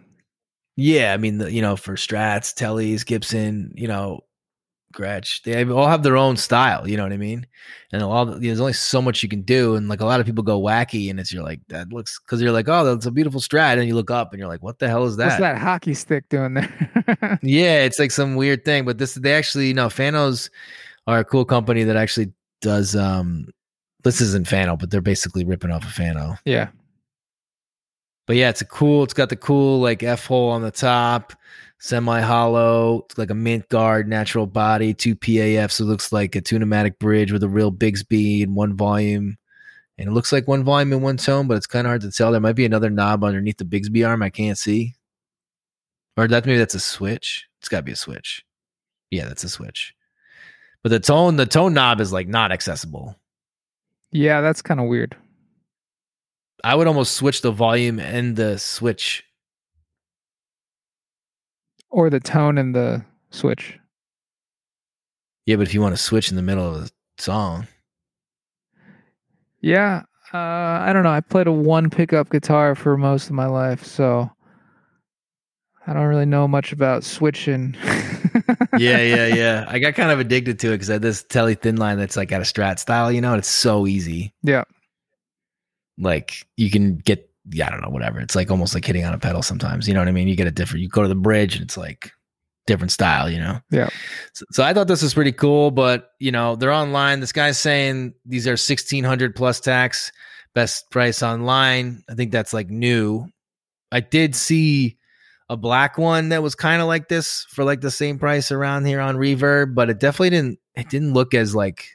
[0.75, 4.21] Yeah, I mean, the, you know, for Strats, Tellys, Gibson, you know,
[4.93, 6.87] Gretsch, they all have their own style.
[6.87, 7.45] You know what I mean?
[7.91, 10.19] And a lot, of, there's only so much you can do, and like a lot
[10.19, 13.05] of people go wacky, and it's you're like that looks because you're like, oh, that's
[13.05, 15.25] a beautiful Strat, and you look up and you're like, what the hell is that?
[15.25, 17.39] What's that hockey stick doing there?
[17.43, 20.49] Yeah, it's like some weird thing, but this they actually, you know, Fanos
[21.07, 22.31] are a cool company that actually
[22.61, 22.95] does.
[22.95, 23.47] um
[24.03, 26.37] This isn't Fano, but they're basically ripping off a Fano.
[26.45, 26.69] yeah,
[28.27, 29.03] But yeah, it's a cool.
[29.03, 31.33] It's got the cool like F hole on the top,
[31.79, 35.73] semi hollow, it's like a mint guard, natural body, two PAFs.
[35.73, 39.37] So it looks like a tunematic bridge with a real Bigsby and one volume.
[39.97, 42.11] And it looks like one volume in one tone, but it's kind of hard to
[42.11, 42.31] tell.
[42.31, 44.95] There might be another knob underneath the Bigsby arm I can't see.
[46.17, 47.45] Or that maybe that's a switch.
[47.59, 48.43] It's got to be a switch.
[49.11, 49.93] Yeah, that's a switch.
[50.83, 53.15] But the tone, the tone knob is like not accessible.
[54.11, 55.15] yeah, that's kind of weird.
[56.63, 59.23] I would almost switch the volume and the switch
[61.89, 63.79] Or the tone and the switch.
[65.45, 66.89] Yeah, but if you want to switch in the middle of a
[67.21, 67.67] song,
[69.61, 70.03] Yeah,
[70.33, 71.11] uh, I don't know.
[71.11, 74.29] I played a one pickup guitar for most of my life, so
[75.85, 77.75] I don't really know much about switching.
[78.77, 79.65] yeah, yeah, yeah.
[79.67, 82.15] I got kind of addicted to it because I had this telly thin line that's
[82.15, 84.33] like got a strat style, you know, and it's so easy.
[84.43, 84.63] Yeah.
[85.97, 88.19] Like you can get, yeah, I don't know, whatever.
[88.21, 89.87] It's like almost like hitting on a pedal sometimes.
[89.87, 90.29] You know what I mean?
[90.29, 92.11] You get a different, you go to the bridge and it's like
[92.65, 93.59] different style, you know?
[93.69, 93.89] Yeah.
[94.33, 97.19] So, so I thought this was pretty cool, but you know, they're online.
[97.19, 100.13] This guy's saying these are 1600 plus tax,
[100.55, 102.03] best price online.
[102.09, 103.27] I think that's like new.
[103.91, 104.97] I did see
[105.53, 108.85] a black one that was kind of like this for like the same price around
[108.85, 110.59] here on Reverb, but it definitely didn't.
[110.75, 111.85] It didn't look as like.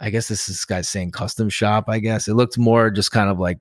[0.00, 1.84] I guess this is guy's saying custom shop.
[1.88, 3.58] I guess it looked more just kind of like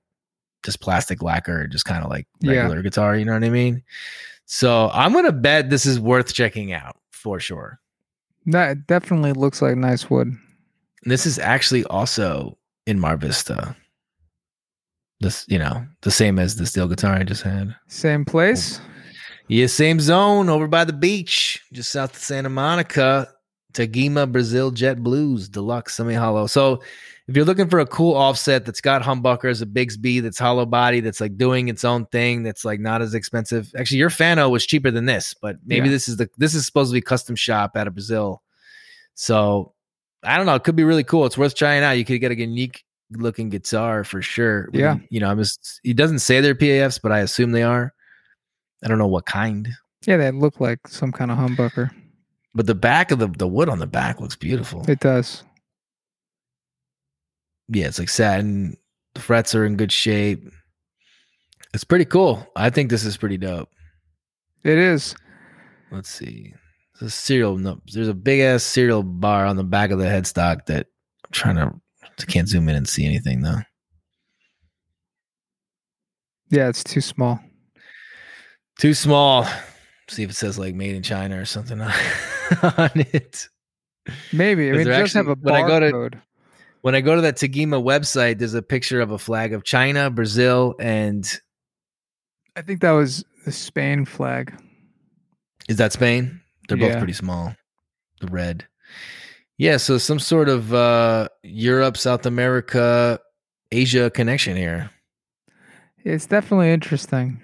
[0.66, 2.62] just plastic lacquer, just kind of like Yeah.
[2.62, 3.16] regular guitar.
[3.16, 3.84] You know what I mean?
[4.46, 7.80] So I'm gonna bet this is worth checking out for sure.
[8.46, 10.28] That definitely looks like nice wood.
[10.28, 13.76] And this is actually also in Mar Vista.
[15.22, 17.76] This, you know, the same as the steel guitar I just had.
[17.88, 18.82] Same place.
[19.54, 23.30] Yeah, same zone over by the beach, just south of Santa Monica.
[23.74, 26.48] Tagima Brazil Jet Blues Deluxe Semi Hollow.
[26.48, 26.82] So,
[27.28, 31.02] if you're looking for a cool offset that's got humbuckers, a Bigsby that's hollow body,
[31.02, 33.72] that's like doing its own thing, that's like not as expensive.
[33.78, 35.92] Actually, your Fano was cheaper than this, but maybe Yeah.
[35.94, 38.42] this is the this is supposed to be custom shop out of Brazil.
[39.14, 39.74] So,
[40.24, 40.56] I don't know.
[40.56, 41.28] It could be really cool.
[41.28, 41.92] It's worth trying out.
[41.92, 44.70] You could get a unique looking guitar for sure.
[44.74, 44.98] Yeah.
[45.10, 47.94] You know, I'm just, he doesn't say they're PAFs, but I assume they are.
[48.84, 49.70] I don't know what kind,
[50.06, 51.90] Yeah, they look like some kind of humbucker.
[52.54, 54.84] but the back of the, the wood on the back looks beautiful.
[54.90, 55.44] It does.
[57.70, 58.76] yeah, it's like satin.
[59.16, 60.44] The frets are in good shape.
[61.74, 62.46] It's pretty cool.
[62.56, 63.70] I think this is pretty dope.
[64.64, 65.16] It is.
[65.92, 66.54] Let's see.
[67.00, 67.58] There's a cereal.
[67.58, 70.88] No, there's a big ass serial bar on the back of the headstock that
[71.26, 71.74] I'm trying to.
[72.04, 73.62] I can't zoom in and see anything though.
[76.50, 77.40] Yeah, it's too small.
[78.80, 79.48] Too small.
[80.10, 83.48] See if it says like made in China or something on it.
[84.32, 84.70] Maybe.
[84.70, 86.22] I mean, there have a when I go to- barcode.
[86.82, 90.10] When I go to that Tagima website, there's a picture of a flag of China,
[90.10, 91.26] Brazil, and
[92.58, 94.54] I think that was the Spain flag.
[95.70, 96.42] is that Spain?
[96.68, 97.56] They're both pretty small.
[98.20, 98.68] The red.
[99.58, 103.20] Yeah, so some sort of uh Europe, South America,
[103.72, 104.90] Asia connection here.
[106.04, 107.42] It's definitely interesting.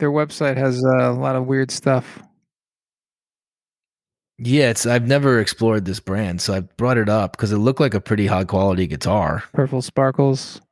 [0.00, 2.20] Their website has uh, a lot of weird stuff.
[4.38, 7.78] Yeah, it's I've never explored this brand, so I brought it up because it looked
[7.80, 9.44] like a pretty high quality guitar.
[9.52, 10.62] Purple sparkles,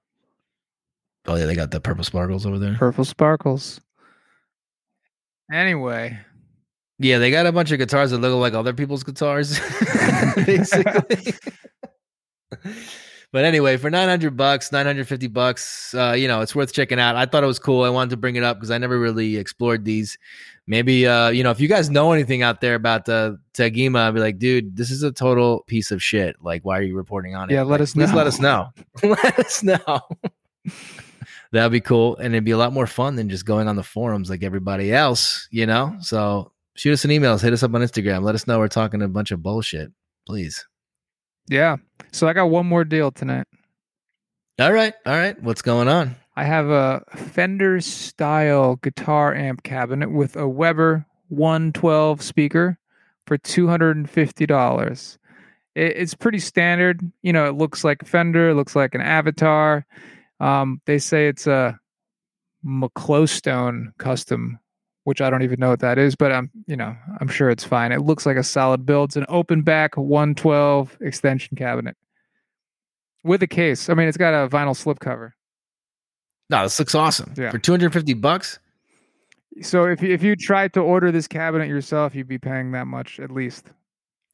[1.27, 2.75] Oh yeah, they got the purple sparkles over there.
[2.77, 3.81] purple sparkles.
[5.53, 6.19] Anyway,
[6.99, 9.61] Yeah, they got a bunch of guitars that look like other people's guitars,
[10.37, 11.35] basically.
[13.33, 16.73] but anyway, for nine hundred bucks, nine hundred fifty bucks, uh, you know, it's worth
[16.73, 17.17] checking out.
[17.17, 17.83] I thought it was cool.
[17.85, 20.19] I wanted to bring it up because I never really explored these.
[20.67, 24.15] Maybe, uh, you know, if you guys know anything out there about the Tagima, I'd
[24.15, 26.37] be like, dude, this is a total piece of shit.
[26.43, 27.55] Like, why are you reporting on it?
[27.55, 28.69] Yeah, let Like, us Please let us know.
[29.03, 30.01] let us know.
[31.53, 33.83] That'd be cool, and it'd be a lot more fun than just going on the
[33.83, 35.97] forums like everybody else, you know.
[36.03, 39.01] So shoot us an email, hit us up on Instagram, let us know we're talking
[39.01, 39.91] a bunch of bullshit,
[40.27, 40.67] please.
[41.49, 41.77] Yeah.
[42.13, 43.47] So I got one more deal tonight.
[44.59, 45.41] All right, all right.
[45.43, 46.17] What's going on?
[46.37, 52.79] I have a Fender style guitar amp cabinet with a Weber 112 speaker
[53.27, 55.19] for $250.
[55.75, 57.01] It, it's pretty standard.
[57.23, 59.87] You know, it looks like a Fender, it looks like an Avatar.
[60.41, 61.79] Um, they say it's a
[62.65, 64.59] McClostone custom,
[65.09, 67.65] which I don't even know what that is, but I'm, you know, I'm sure it's
[67.65, 67.93] fine.
[67.93, 69.09] It looks like a solid build.
[69.09, 71.97] It's an open back 112 extension cabinet
[73.25, 73.89] with a case.
[73.89, 75.33] I mean, it's got a vinyl slipcover.
[76.51, 77.33] No, this looks awesome.
[77.39, 77.51] Yeah.
[77.51, 78.59] For 250 bucks?
[79.63, 82.87] So if you, if you tried to order this cabinet yourself, you'd be paying that
[82.87, 83.71] much at least.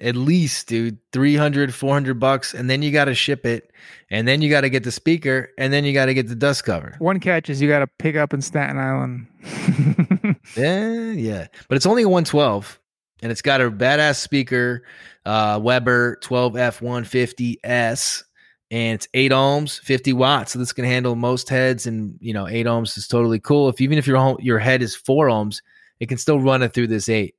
[0.00, 2.52] At least, dude, 300, 400 bucks.
[2.52, 3.70] And then you got to ship it.
[4.10, 5.50] And then you got to get the speaker.
[5.56, 6.96] And then you got to get the dust cover.
[6.98, 9.28] One catch is you got to pick up in Staten Island.
[10.56, 11.46] Yeah, yeah.
[11.68, 12.80] But it's only a 112.
[13.22, 14.82] And it's got a badass speaker,
[15.24, 18.24] uh, Weber 12F150S.
[18.70, 20.52] And it's eight ohms, 50 watts.
[20.52, 21.86] So this can handle most heads.
[21.86, 23.68] And, you know, eight ohms is totally cool.
[23.68, 25.62] If even if your, home, your head is four ohms,
[26.00, 27.36] it can still run it through this eight.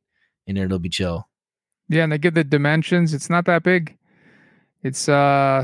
[0.47, 1.27] And it'll be chill.
[1.89, 3.13] Yeah, and they give the dimensions.
[3.13, 3.97] It's not that big.
[4.83, 5.63] It's uh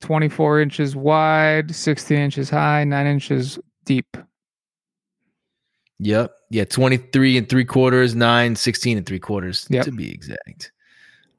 [0.00, 4.16] 24 inches wide, 16 inches high, 9 inches deep.
[5.98, 6.32] Yep.
[6.50, 6.64] Yeah.
[6.64, 9.84] 23 and three quarters, nine, 16 and three quarters Yep.
[9.84, 10.72] to be exact.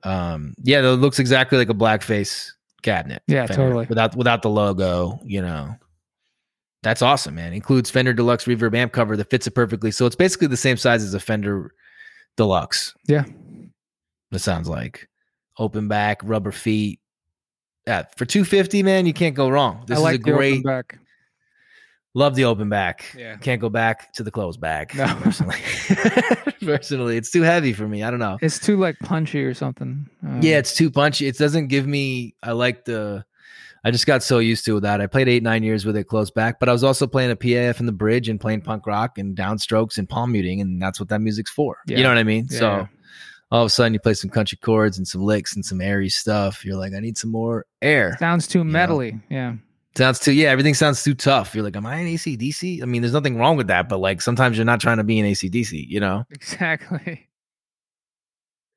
[0.04, 2.50] Um, yeah, it looks exactly like a blackface
[2.82, 3.22] cabinet.
[3.28, 3.86] Yeah, Fender, totally.
[3.88, 5.76] Without without the logo, you know.
[6.84, 7.54] That's awesome, man.
[7.54, 9.92] Includes Fender Deluxe reverb amp cover that fits it perfectly.
[9.92, 11.74] So it's basically the same size as a Fender
[12.38, 12.94] Deluxe.
[13.08, 13.26] Yeah.
[14.32, 15.08] It sounds like.
[15.58, 17.00] Open back, rubber feet.
[17.86, 19.84] Yeah, for 250, man, you can't go wrong.
[19.88, 21.00] This I like is a great back.
[22.14, 23.06] Love the open back.
[23.18, 23.38] Yeah.
[23.38, 24.96] Can't go back to the closed back.
[24.96, 25.06] No.
[25.22, 25.58] Personally.
[26.66, 28.04] personally, it's too heavy for me.
[28.04, 28.38] I don't know.
[28.42, 30.10] It's too like punchy or something.
[30.24, 31.28] Um, Yeah, it's too punchy.
[31.28, 32.36] It doesn't give me.
[32.44, 33.24] I like the.
[33.86, 35.00] I just got so used to that.
[35.00, 37.36] I played eight nine years with it closed back, but I was also playing a
[37.36, 41.00] PAF in the bridge and playing punk rock and downstrokes and palm muting, and that's
[41.00, 41.78] what that music's for.
[41.86, 41.98] Yeah.
[41.98, 42.48] You know what I mean?
[42.50, 42.88] Yeah, so yeah.
[43.50, 46.10] All of a sudden, you play some country chords and some licks and some airy
[46.10, 46.66] stuff.
[46.66, 48.18] You're like, I need some more air.
[48.20, 49.22] sounds too metally.
[49.30, 49.56] Yeah.
[49.96, 51.56] Sounds too, yeah, everything sounds too tough.
[51.56, 52.84] You're like, am I an AC/DC?
[52.84, 55.20] I mean, there's nothing wrong with that, but like sometimes you're not trying to be
[55.20, 56.24] an AC/DC, you know?
[56.32, 57.28] Exactly.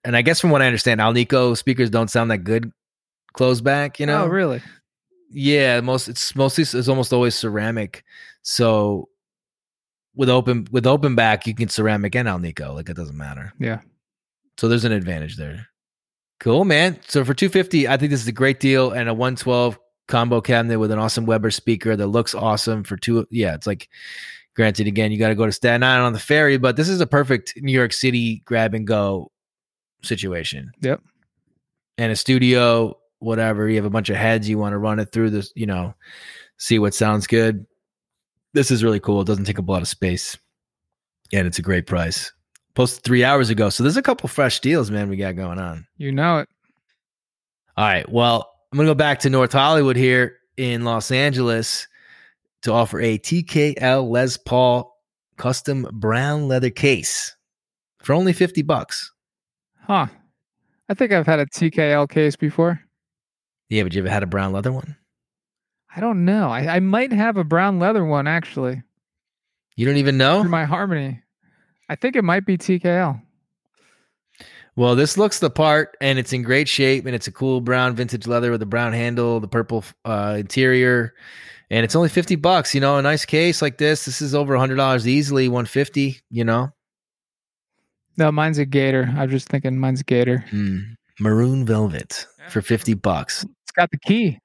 [0.02, 2.72] And I guess from what I understand, Alnico speakers don't sound that good
[3.34, 4.24] closed back, you oh, know?
[4.24, 4.62] oh, really?
[5.30, 8.02] Yeah, most it's mostly it's almost always ceramic.
[8.40, 9.10] So
[10.14, 12.74] with open with open back, you can ceramic and Alnico.
[12.74, 13.52] Like it doesn't matter.
[13.60, 13.80] Yeah.
[14.60, 15.68] So there's an advantage there.
[16.38, 17.00] Cool, man.
[17.08, 20.78] So for 250, I think this is a great deal and a 112 combo cabinet
[20.78, 23.26] with an awesome Weber speaker that looks awesome for two.
[23.30, 23.88] Yeah, it's like
[24.54, 27.00] granted again, you got to go to Staten Island on the ferry, but this is
[27.00, 29.32] a perfect New York City grab and go
[30.02, 30.72] situation.
[30.82, 31.00] Yep.
[31.96, 35.10] And a studio, whatever, you have a bunch of heads, you want to run it
[35.10, 35.94] through this, you know,
[36.58, 37.64] see what sounds good.
[38.52, 39.22] This is really cool.
[39.22, 40.36] It doesn't take up a lot of space.
[41.32, 42.30] And it's a great price.
[42.80, 43.68] Posted three hours ago.
[43.68, 45.86] So there's a couple fresh deals, man, we got going on.
[45.98, 46.48] You know it.
[47.76, 48.08] All right.
[48.08, 51.86] Well, I'm going to go back to North Hollywood here in Los Angeles
[52.62, 54.96] to offer a TKL Les Paul
[55.36, 57.36] custom brown leather case
[57.98, 59.12] for only 50 bucks.
[59.82, 60.06] Huh.
[60.88, 62.80] I think I've had a TKL case before.
[63.68, 64.96] Yeah, but you ever had a brown leather one?
[65.94, 66.48] I don't know.
[66.48, 68.82] I, I might have a brown leather one actually.
[69.76, 70.40] You don't even know?
[70.40, 71.22] Through my Harmony.
[71.90, 73.20] I think it might be TKL.
[74.76, 77.96] Well, this looks the part and it's in great shape and it's a cool brown
[77.96, 81.14] vintage leather with a brown handle, the purple uh, interior,
[81.68, 84.04] and it's only 50 bucks, you know, a nice case like this.
[84.04, 86.68] This is over $100 easily, 150, you know.
[88.16, 89.12] No, mine's a gator.
[89.16, 90.44] I was just thinking mine's a gator.
[90.52, 90.94] Mm.
[91.18, 93.44] Maroon velvet for 50 bucks.
[93.64, 94.38] It's got the key.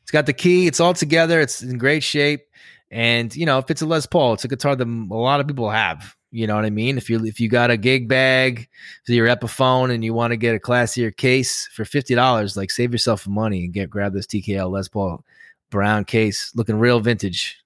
[0.00, 0.66] It's got the key.
[0.66, 1.38] It's all together.
[1.38, 2.46] It's in great shape.
[2.90, 5.46] And, you know, if it's a Les Paul, it's a guitar that a lot of
[5.46, 6.16] people have.
[6.36, 6.98] You know what I mean?
[6.98, 8.68] If you if you got a gig bag
[9.06, 12.70] for your Epiphone and you want to get a classier case for fifty dollars, like
[12.70, 15.24] save yourself money and get grab this TKL Les Paul
[15.70, 17.56] brown case, looking real vintage.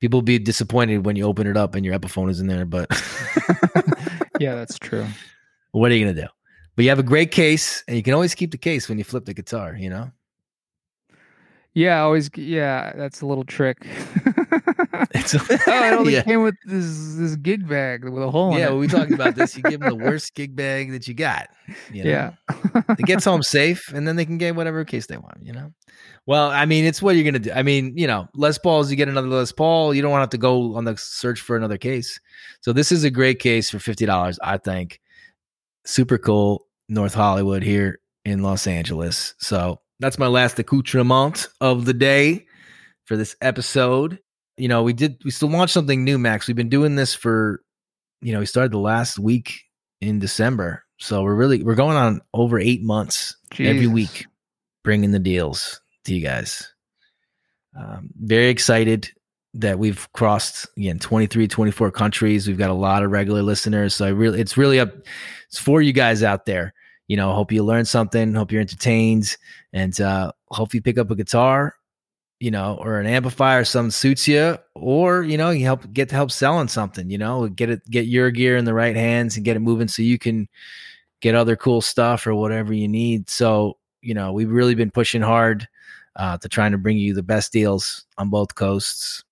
[0.00, 2.64] People will be disappointed when you open it up and your Epiphone is in there,
[2.64, 2.90] but
[4.40, 5.06] yeah, that's true.
[5.70, 6.28] What are you gonna do?
[6.74, 9.04] But you have a great case, and you can always keep the case when you
[9.04, 9.76] flip the guitar.
[9.78, 10.10] You know.
[11.74, 12.30] Yeah, always.
[12.36, 13.78] Yeah, that's a little trick.
[15.14, 16.22] it's, oh, it only yeah.
[16.22, 18.58] came with this this gig bag with a hole.
[18.58, 19.56] Yeah, well, we talked about this.
[19.56, 21.48] You give them the worst gig bag that you got.
[21.90, 22.10] You know?
[22.10, 22.32] Yeah,
[22.90, 25.38] it gets home safe, and then they can get whatever case they want.
[25.42, 25.72] You know.
[26.26, 27.52] Well, I mean, it's what you're gonna do.
[27.52, 28.90] I mean, you know, Les Pauls.
[28.90, 29.94] You get another Les Paul.
[29.94, 32.20] You don't want to have to go on the search for another case.
[32.60, 34.38] So this is a great case for fifty dollars.
[34.42, 35.00] I think.
[35.84, 39.34] Super cool, North Hollywood here in Los Angeles.
[39.38, 42.46] So that's my last accoutrement of the day
[43.04, 44.18] for this episode.
[44.56, 46.46] You know, we did we still launched something new, Max.
[46.46, 47.62] We've been doing this for,
[48.20, 49.62] you know, we started the last week
[50.00, 50.84] in December.
[50.98, 54.26] So we're really we're going on over eight months every week,
[54.82, 56.72] bringing the deals to you guys.
[57.78, 59.10] Um, very excited
[59.54, 64.06] that we've crossed again 23 24 countries we've got a lot of regular listeners so
[64.06, 64.90] i really it's really up
[65.46, 66.72] it's for you guys out there
[67.12, 69.36] you know, hope you learn something, hope you're entertained,
[69.74, 71.74] and uh, hope you pick up a guitar,
[72.40, 76.14] you know, or an amplifier, something suits you, or you know, you help get to
[76.14, 79.44] help selling something, you know, get it, get your gear in the right hands and
[79.44, 80.48] get it moving so you can
[81.20, 83.28] get other cool stuff or whatever you need.
[83.28, 85.68] So, you know, we've really been pushing hard
[86.16, 89.22] uh, to trying to bring you the best deals on both coasts.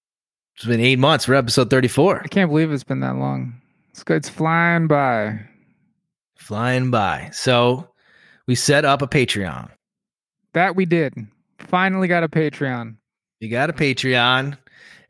[0.56, 2.24] It's been eight months for episode 34.
[2.24, 3.58] I can't believe it's been that long.
[3.88, 4.04] It's.
[4.06, 5.40] It's flying by
[6.40, 7.30] flying by.
[7.32, 7.88] So
[8.46, 9.70] we set up a Patreon.
[10.54, 11.14] That we did.
[11.58, 12.96] Finally got a Patreon.
[13.38, 14.58] You got a Patreon.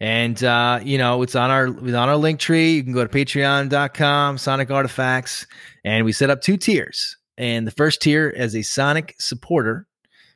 [0.00, 2.74] And uh, you know, it's on our it's on our Linktree.
[2.74, 5.46] You can go to patreon.com, Sonic Artifacts,
[5.84, 7.16] and we set up two tiers.
[7.36, 9.86] And the first tier as a Sonic supporter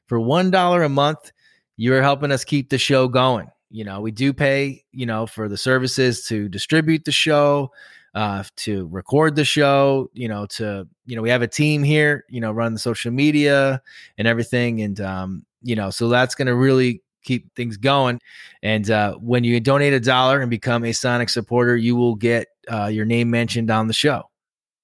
[0.06, 1.32] for one dollar a month,
[1.76, 3.48] you're helping us keep the show going.
[3.70, 7.70] You know, we do pay, you know, for the services to distribute the show,
[8.14, 12.24] uh, to record the show, you know, to, you know, we have a team here,
[12.28, 13.82] you know, run the social media
[14.18, 14.82] and everything.
[14.82, 18.20] And, um, you know, so that's going to really keep things going.
[18.62, 22.48] And uh, when you donate a dollar and become a Sonic supporter, you will get
[22.70, 24.30] uh, your name mentioned on the show.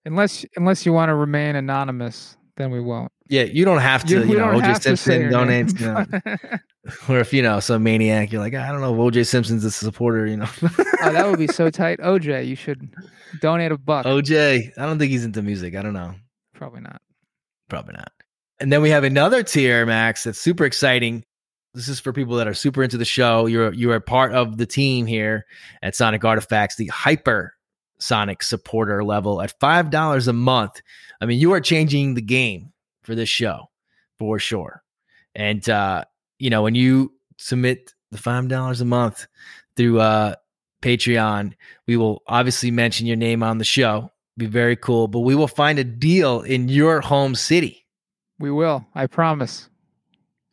[0.05, 3.13] Unless, unless you want to remain anonymous, then we won't.
[3.31, 4.19] Yeah, you don't have to.
[4.19, 5.79] You, you know, OJ Simpson donates.
[5.79, 5.87] You
[6.51, 6.59] know,
[7.09, 10.27] or if you know some maniac, you're like, I don't know, OJ Simpson's a supporter.
[10.27, 12.01] You know, oh, that would be so tight.
[12.01, 12.91] OJ, you should
[13.41, 14.05] donate a buck.
[14.05, 15.77] OJ, I don't think he's into music.
[15.77, 16.17] I don't know.
[16.55, 17.01] Probably not.
[17.69, 18.11] Probably not.
[18.59, 20.25] And then we have another tier, Max.
[20.25, 21.23] That's super exciting.
[21.73, 23.47] This is for people that are super into the show.
[23.47, 25.47] You're you are part of the team here
[25.83, 27.55] at Sonic Artifacts, the hyper
[28.01, 30.83] Sonic supporter level at five dollars a month.
[31.21, 32.73] I mean, you are changing the game
[33.03, 33.71] for this show
[34.19, 34.83] for sure.
[35.35, 36.05] And uh,
[36.39, 39.27] you know, when you submit the five dollars a month
[39.77, 40.35] through uh
[40.83, 41.53] Patreon,
[41.87, 44.11] we will obviously mention your name on the show.
[44.39, 47.87] Be very cool, but we will find a deal in your home city.
[48.39, 48.87] We will.
[48.95, 49.69] I promise.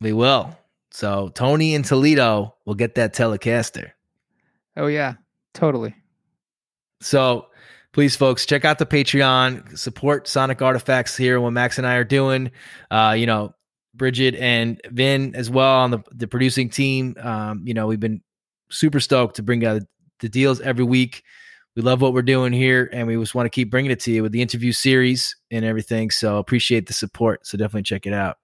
[0.01, 0.57] We will.
[0.91, 3.91] So Tony in Toledo will get that Telecaster.
[4.75, 5.13] Oh yeah,
[5.53, 5.95] totally.
[6.99, 7.47] So
[7.97, 9.75] please, folks, check out the Patreon.
[9.75, 11.41] Support Sonic Artifacts here.
[11.41, 12.51] What Max and I are doing.
[12.91, 13.55] Uh, you know,
[13.95, 17.15] Bridget and Vin as well on the the producing team.
[17.19, 18.21] Um, you know, we've been
[18.69, 19.81] super stoked to bring out
[20.19, 21.23] the deals every week.
[21.75, 24.11] We love what we're doing here, and we just want to keep bringing it to
[24.11, 26.11] you with the interview series and everything.
[26.11, 27.47] So appreciate the support.
[27.47, 28.37] So definitely check it out.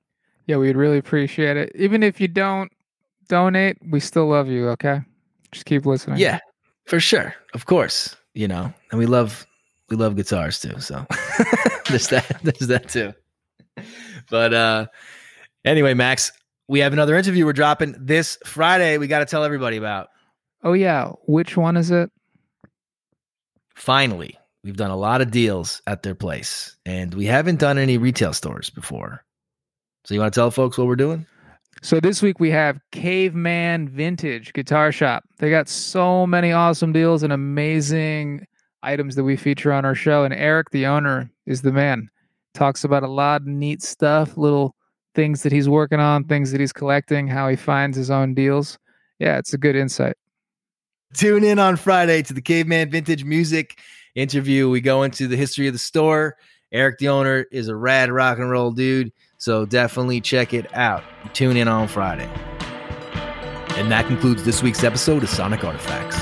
[0.47, 1.71] Yeah, we'd really appreciate it.
[1.75, 2.71] Even if you don't
[3.29, 4.69] donate, we still love you.
[4.69, 5.01] Okay,
[5.51, 6.17] just keep listening.
[6.17, 6.39] Yeah,
[6.87, 7.35] for sure.
[7.53, 9.45] Of course, you know, and we love
[9.89, 10.79] we love guitars too.
[10.79, 11.05] So
[11.89, 12.39] there's that.
[12.43, 13.13] There's that too.
[14.29, 14.85] But uh
[15.65, 16.31] anyway, Max,
[16.67, 18.97] we have another interview we're dropping this Friday.
[18.97, 20.09] We got to tell everybody about.
[20.63, 22.09] Oh yeah, which one is it?
[23.75, 27.97] finally, we've done a lot of deals at their place, and we haven't done any
[27.97, 29.23] retail stores before.
[30.05, 31.25] So, you want to tell folks what we're doing?
[31.81, 35.23] So this week we have Caveman Vintage Guitar Shop.
[35.39, 38.45] They got so many awesome deals and amazing
[38.83, 40.23] items that we feature on our show.
[40.23, 42.09] And Eric, the owner, is the man.
[42.53, 44.75] Talks about a lot of neat stuff, little
[45.15, 48.77] things that he's working on, things that he's collecting, how he finds his own deals.
[49.19, 50.15] Yeah, it's a good insight.
[51.13, 53.79] Tune in on Friday to the Caveman Vintage Music
[54.15, 54.69] interview.
[54.69, 56.35] We go into the history of the store.
[56.71, 59.11] Eric, the owner, is a rad rock and roll dude.
[59.43, 61.03] So definitely check it out.
[61.33, 62.29] Tune in on Friday.
[63.75, 66.17] And that concludes this week's episode of Sonic Artifacts.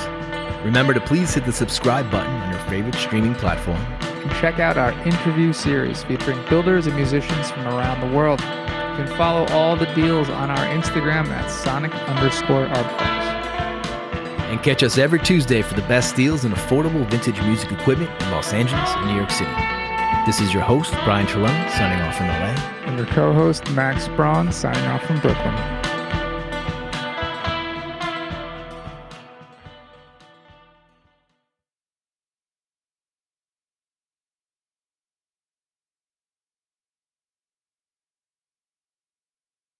[0.65, 3.77] Remember to please hit the subscribe button on your favorite streaming platform.
[3.77, 8.39] And check out our interview series featuring builders and musicians from around the world.
[8.41, 14.17] You can follow all the deals on our Instagram at Sonic underscore artifacts.
[14.49, 18.31] And catch us every Tuesday for the best deals in affordable vintage music equipment in
[18.31, 19.80] Los Angeles and New York City.
[20.23, 22.53] This is your host, Brian Trelawney, signing off from LA.
[22.85, 25.80] And your co host, Max Braun, signing off from Brooklyn.